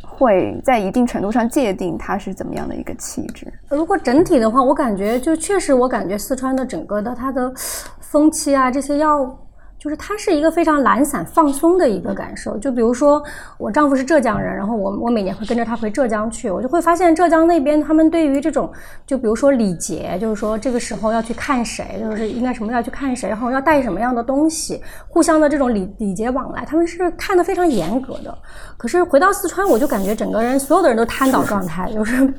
[0.00, 3.52] 会在一定程度上界定他是怎么样的一个气质。
[3.68, 7.52] 如果整体的话，我感觉就确实，我感觉四川的整个的它的
[8.00, 9.38] 风气啊这些要。
[9.78, 12.58] 就是它是一个非常懒散放松的一个感受。
[12.58, 13.22] 就比如说，
[13.56, 18.68] 我丈夫是浙江人，然后我我每年会跟着他回浙江去，我就会发现浙江那边他们对于这种，
[19.06, 28.36] 就比如说礼节，就是说这个时候要去看谁，就是应该什么要去看谁，然后要带什么样的东西，互相的这种礼礼节往来，他们是看得非常严格的。
[28.76, 32.34] 可是回到四川，我就感觉整个人所有的人都瘫倒状态，就是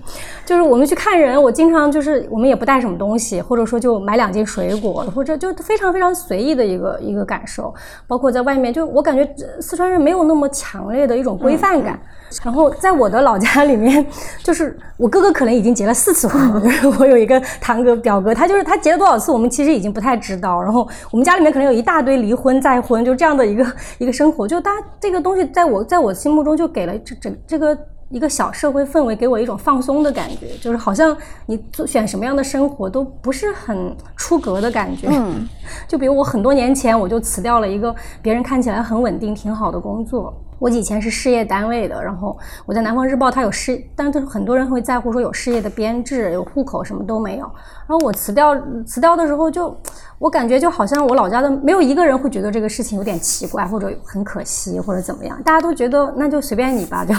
[0.46, 7.29] 就是我们去看人，我经常就是我们也不带什么东西，或者说就买两斤水果，或者就非常非常随意的一个一个。
[7.30, 7.72] 感受，
[8.08, 9.24] 包括在外面，就我感觉
[9.62, 12.00] 四川人没有那么强烈的一种规范感。
[12.44, 14.06] 然后在我的老家里面，
[14.44, 16.62] 就是我哥哥可能已经结了四次婚，
[17.00, 20.62] 我有一个堂哥表哥，他就是他结了多少次，我们其实已经不太知道。
[20.62, 23.66] 然后我们家里面可能有一大堆离婚再婚，就这样的一个
[24.00, 24.48] 一个生活。
[24.48, 27.78] 就大家这个东西，在我在我心目中就给了这整这个。
[28.10, 35.08] 一个小社会氛围给我一种放松的感觉，就是好像你做选什么样的生活都不是很出格的感觉。
[35.12, 35.48] 嗯，
[35.88, 40.34] 就比如我很多年前我就辞掉了一个别人看起来很稳定、挺好的工作。
[40.58, 47.46] 我以前是事业单位的，然后我在南方日报，它有事，但是很多人会在乎说有事业的编制、有户口，什么都没有。
[47.88, 48.54] 然后我辞掉
[48.86, 49.74] 辞掉的时候，就
[50.18, 57.14] 我感觉就好像我老家的没有一个人会觉得这个事情有点奇怪或者很可惜或者怎么样，大家都觉得那就随便你吧，就。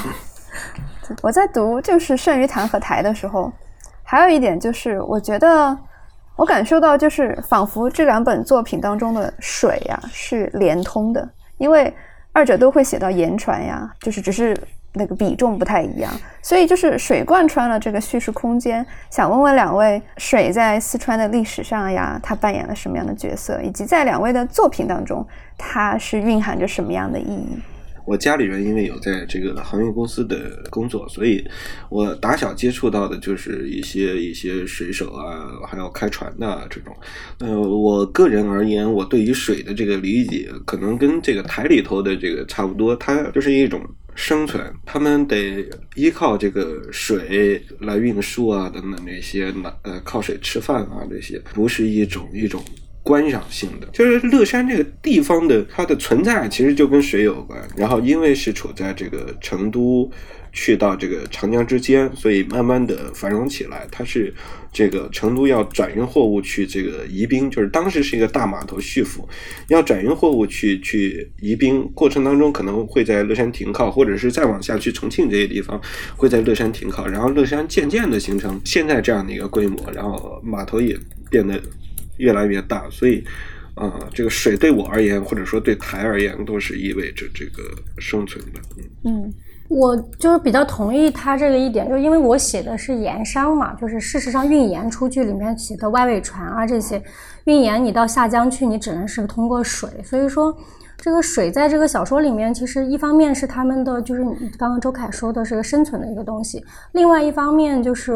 [1.22, 3.52] 我在读就是《剩余堂》和《台》的时候，
[4.02, 5.76] 还有一点就是，我觉得
[6.36, 11.28] 我感受到，就是仿佛这两本作品当中的水呀是连通的，
[11.58, 11.92] 因为
[12.32, 14.56] 二者都会写到言传呀，就是只是
[14.92, 18.84] 那个比重不太一样，所以就是水贯穿了这个叙事空间。
[19.10, 25.26] 想问问两位，水在四川的历史上呀，它扮演了什么样的角色，以及在两位的作品当中，
[25.58, 27.60] 它是蕴含着什么样的意义？
[28.10, 31.44] 我家里人因为有在这个航运公司的工作，所以
[31.88, 36.92] 我打小接触到的就是一些一些水手啊，还有开船的这种。
[37.38, 42.96] 呃，我个人而言，我对于水的这个理解，可能跟这个台里头的这个差不多。
[42.96, 43.80] 它就是一种
[44.16, 52.60] 生存，他们得依靠这个水来运输啊，等等这些，呃，靠水吃饭啊，这些不是一种一种。
[53.02, 57.60] 观赏性的，就是乐山这个地方的它的存在，其实就跟水有关。
[57.76, 60.10] 然后因为是处在这个成都
[60.52, 63.88] 去到这个长江之间，所以慢慢的繁荣起来。
[63.90, 64.32] 它是
[64.70, 69.26] 这个成都要转运货物去这个宜宾，就是当时是一个大码头叙府，
[69.68, 75.80] 要转运货物去去宜宾，过程当中可能会在乐山停靠，或者是再往下去重庆这些地方
[76.16, 77.06] 会在乐山停靠。
[77.06, 80.94] 然后乐山渐渐的形成现在这样的一个规模，然后码头也
[81.30, 81.58] 变得。
[82.20, 83.24] 越来越大，所以，
[83.74, 87.62] 啊，这个水对我而言，或者说对台而言，都是意味着这个
[87.98, 88.60] 生存的。
[89.04, 89.32] 嗯，
[89.68, 97.02] 我就是比较同意他这个一点，就因为我写的是盐商嘛，就是事实上运盐出去里面写的外尾船啊这些，
[97.44, 100.54] 运盐你到下江去，你只能是通过水，所以说
[100.98, 106.62] 这个水在这个小说里面，其实一方面是他们的，就是你刚刚周凯说的是个生存的一个东西，
[106.92, 108.12] 另外一方面就是。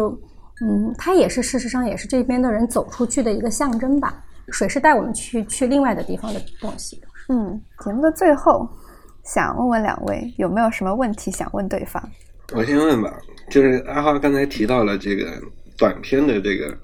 [0.62, 4.22] 嗯，它也是事实上也是这边的人走出去的一个象征吧。
[4.48, 7.00] 水是带我们去去另外的地方的东西。
[7.28, 8.68] 嗯，节目的最后，
[9.24, 12.02] 想问问两位有没有什么问题想问对方？
[12.52, 15.32] 我先问吧，就是阿花刚才提到了这个
[15.78, 16.76] 短篇的这个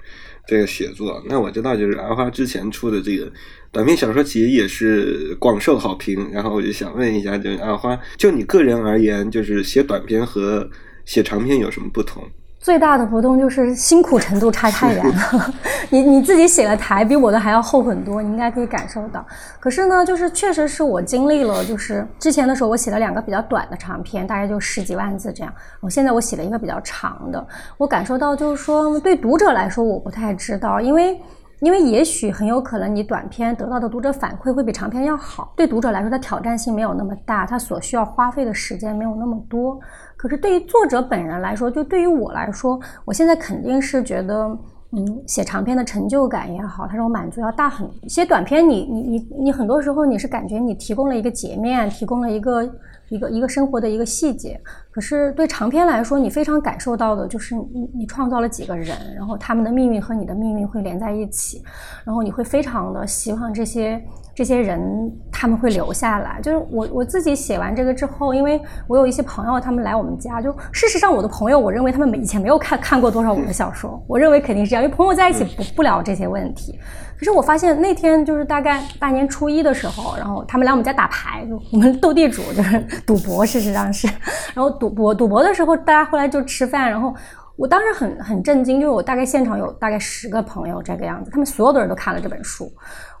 [0.47, 3.31] 这个写作，那我知道就是阿花之前出的这个
[3.71, 10.67] 短篇小说集也是广受好评，然后我就想问一下，就是阿花，就你个人而言，就是写短篇和
[11.05, 12.27] 写长篇有什么不同？
[12.61, 15.53] 最大的不同就是辛苦程度差太远了。
[15.89, 19.25] 你你自己写的台比我的还要厚很多，你应该可以感受到。
[19.59, 25.51] 可是呢，就是确实是我经历了，就是之前的时候我写了两个比较短的长篇，大概就十几万字这样。
[25.79, 27.45] 我现在我写了一个比较长的，
[27.77, 31.19] 我感受到就是说，对读者来说我不太知道，因为。
[31.61, 39.79] 因为也许很有可能你短篇得到的读者反馈会比长篇要好，对读者来说它挑战性没有那么大，它所需要花费的时间没有那么多。
[40.21, 44.55] 可是对于作者本人来说，就对于我来说，我现在肯定是觉得，
[44.91, 47.89] 嗯，写长篇的成就感也好，它这种满足要大很。
[48.07, 52.69] 写短篇，你你你你很多时候你是感觉你提供了一个截面，提供了一个。
[53.09, 54.57] 一个一个生活的一个细节，
[54.91, 61.63] 可是对长篇来说，你非常感受到的就是你你创造了几个人，然后他们的命运和你的命运会连在一起，
[62.03, 64.03] 然后你会非常的希望这些
[64.35, 64.81] 这些人
[65.31, 66.41] 他们会留下来。
[66.43, 76.77] 就是我我自己写完这个之后，因为我有一些朋友他们来我们家，就事实上我的朋友，我认为他们以前没有看看过多少我的小说，我认为肯定是这样，因为朋友在一起不不聊这些问题。
[77.17, 84.07] 可是我发现那天就是大概大年初一的时候，然后他们来我们家打牌，我们斗地主就是赌博，事实上是。
[84.55, 87.13] 然后赌博赌博的时候，大家后来就吃饭，然后
[87.55, 92.71] 我当时很很震惊，就是我大概现场有大概十个朋友这个样子，他们所有的人都看了这本书，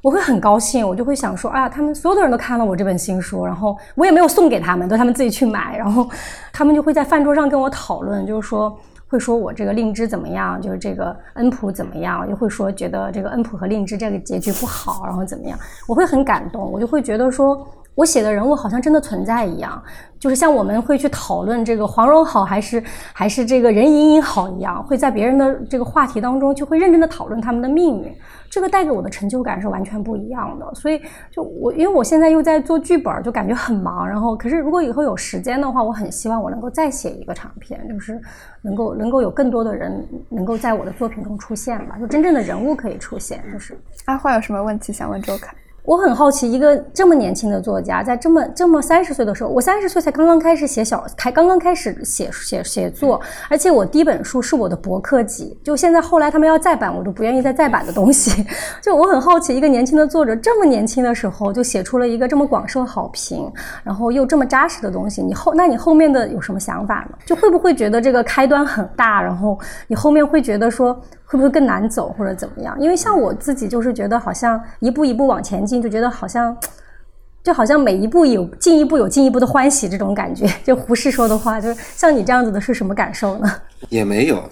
[0.01, 6.09] 我会很高兴，我就会想说，哎呀，他们所有的人都看了我这本新书，然后我也没有送给他们，都他们自己去买，然后
[6.51, 8.75] 他们就会在饭桌上跟我讨论，就是说。
[9.11, 10.61] 会说我这个令芝怎么样？
[10.61, 12.25] 就是这个恩普怎么样？
[12.29, 15.59] 又会说觉得这个恩普和令芝这个结局不好，然后怎么样？
[15.85, 17.67] 我会很感动，我就会觉得说
[18.01, 19.79] 我写的人物好像真的存在一样，
[20.17, 22.83] 就是像我们会去讨论这个黄蓉好还是
[23.13, 28.11] 还是这个任盈盈好一样，会在别人的这个话题当中就会认真的讨论他们的命运。
[28.49, 30.99] 这个带给我的成就感是完全不一样的，所以
[31.31, 34.05] 就我，因为我现在又在做剧本，就感觉很忙。
[34.05, 38.19] 然后，可是如果以后有时间的话，我很希望我能够再写一个长篇，就是
[38.63, 43.41] 能够能够有更多的人能够在我的作品中出现吧，就真正的人物可以出现。
[43.53, 45.55] 就是阿花有什么问题想问周凯？
[45.83, 53.19] 我很好奇，一个这么年轻的作家，在这么这么三十岁的时候，我三十岁才刚刚开始写小，才刚刚开始写写写作，
[53.49, 58.45] 而且我第一本书是我的博客集，就现在后来他们要再版，我都不愿意再再版的东西。
[58.79, 63.51] 就我很好奇，一个年轻的作者这么年轻的时候就写出了一个这么广受好评，
[63.83, 67.17] 然后又这么扎实的东西，你后那你后面的有什么想法呢？
[67.25, 69.57] 就会不会觉得这个开端很大，然后
[69.87, 71.01] 你后面会觉得说？
[71.31, 72.77] 会不会更难走或者怎么样？
[72.77, 76.55] 因为像我自己就是觉得好像一步一步往前进，就觉得好像
[77.41, 80.45] 就好像每一步有进一步有进一步的欢喜这种感觉。
[80.61, 83.49] 就胡适说的话，就是像你这样子的是什么感受呢？
[83.87, 84.43] 也没有，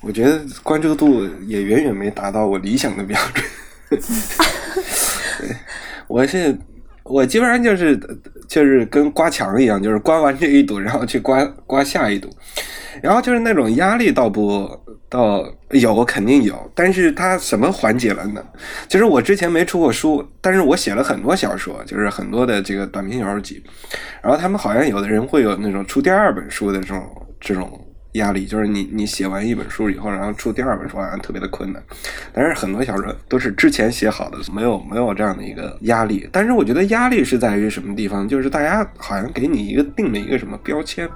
[0.00, 4.00] 我觉得关注度也远远没达到我理想的标准。
[6.08, 6.56] 我是
[7.02, 8.00] 我基本上就是
[8.48, 12.30] 就是跟刮墙一样，就是刮完这一堵，然后去刮刮下一堵，
[13.02, 14.68] 然后就是那种压力倒不。
[15.08, 18.44] 倒有肯定有，但是他什么缓解了呢？
[18.88, 23.62] 其实我之前没出过书，但是我写了很多小说，就是很多的这个短篇小说集。
[24.20, 27.80] 然后他们好像有的人会有那种出第二本书的这种这种
[28.14, 31.80] 压力，就是你你写完一本书以后，然后出第二本书好像特别的困难。
[32.32, 36.28] 但是很多小说都是之前写好的，没有没有这样的一个压力。
[36.32, 38.28] 但是我觉得压力是在于什么地方？
[38.28, 41.08] 就是大家好像给你一个定了一个什么标签。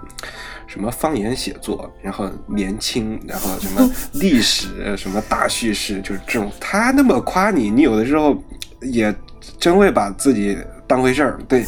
[0.71, 6.49] 什么方言写作，然后年轻，然后什么 历史，什么大叙事，就是这种。
[6.61, 8.41] 他那么夸你，你有的时候
[8.81, 9.13] 也
[9.59, 10.57] 真会把自己
[10.87, 11.65] 当回事儿， 对。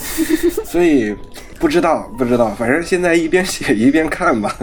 [0.64, 1.16] 所以
[1.59, 4.57] 不知道，不知道，反正现在一边写一边看吧。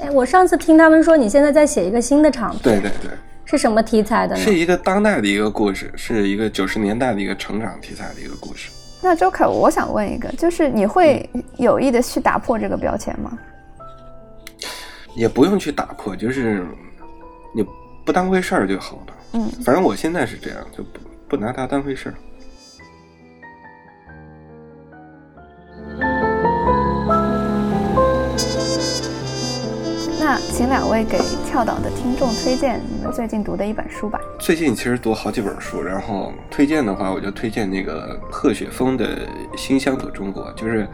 [0.00, 3.10] 哎，我上次听他们说你现在在写一个新的长篇，对对对，
[3.46, 4.42] 是什么题材的呢？
[4.42, 8.68] 是一个当代的一个故事，是一个九十年代的一个成长题材的一个故事。
[9.00, 13.32] 那周凯，我想问一个，就是你会有意的去打破这个标签吗？
[15.14, 16.64] 也不用去打破，就是
[17.54, 17.64] 你
[18.04, 19.14] 不当回事儿就好了。
[19.34, 22.14] 嗯，反正我现在是这样，就不不拿它当回事儿。
[30.92, 31.18] 位给
[31.48, 34.20] 跳岛的听众推荐你们最近读的一本书吧。
[34.38, 39.26] 最近其实读好几本书，然后推荐的话，我就推荐那个贺雪峰的
[39.56, 40.86] 《新乡土中国》，就是。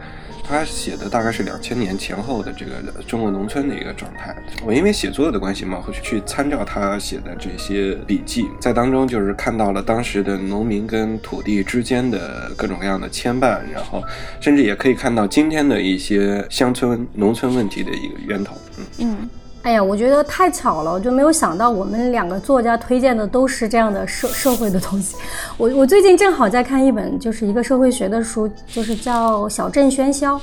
[0.51, 2.71] 他写的大概是两千年前后的这个
[3.03, 4.35] 中国农村的一个状态。
[4.65, 14.03] 我因为写作的关系嘛，会去参照他写的这些笔记，在当中就是看到了当时的农民跟土地之间的各种各样的牵绊，然后
[14.39, 18.55] 甚至也可以看到今天的一些乡村农村问题的一个源头。
[18.79, 19.29] 嗯嗯。
[19.61, 25.17] 哎呀，我觉得太巧了，我就没有想到我们两个作家推荐的都是这样的社 社会的东西。
[25.57, 30.35] 我我最近正好在看一本，就是一个社会学的书，就是叫《小镇喧嚣》。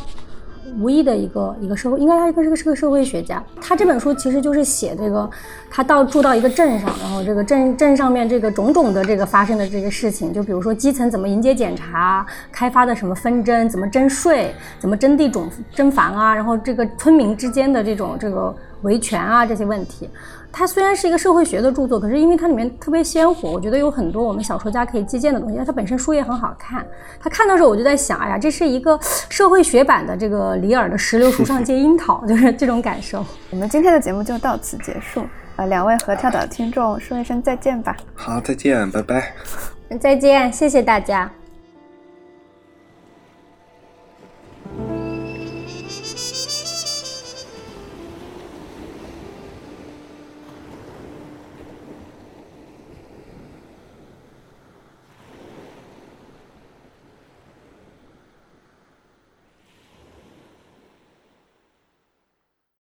[0.81, 3.43] 无意的一个一个社会，应该他应该是个是个社会学家。
[3.63, 5.31] 他这本书其实就是写这个，
[5.71, 20.09] 他到住到一个镇上，然后这个镇镇上面这个种种的这个发生的这个事情，就比如说基层怎么迎接检查，开发的什么纷争，怎么征税，怎么征地种征房啊，然后这个村民之间的这种这个维权啊这些问题。
[20.53, 25.61] 它虽然是一个社会学的著作，可是因为它里面特别鲜活，我觉得有很多我们小说家可以借鉴的东西。
[25.67, 26.87] 它本身书也很好看。
[27.21, 28.99] 他看的时候，我就在想，哎呀，这是一个
[29.29, 33.23] 社会学版的这个李尔的《石榴树上结樱桃》， 就是这种感受。
[33.51, 35.27] 我们今天的节目就到此结束。
[35.57, 37.95] 呃，两位和跳岛听众说一声再见吧。
[38.15, 39.35] 好，再见，拜拜。
[40.01, 41.31] 再见，谢谢大家。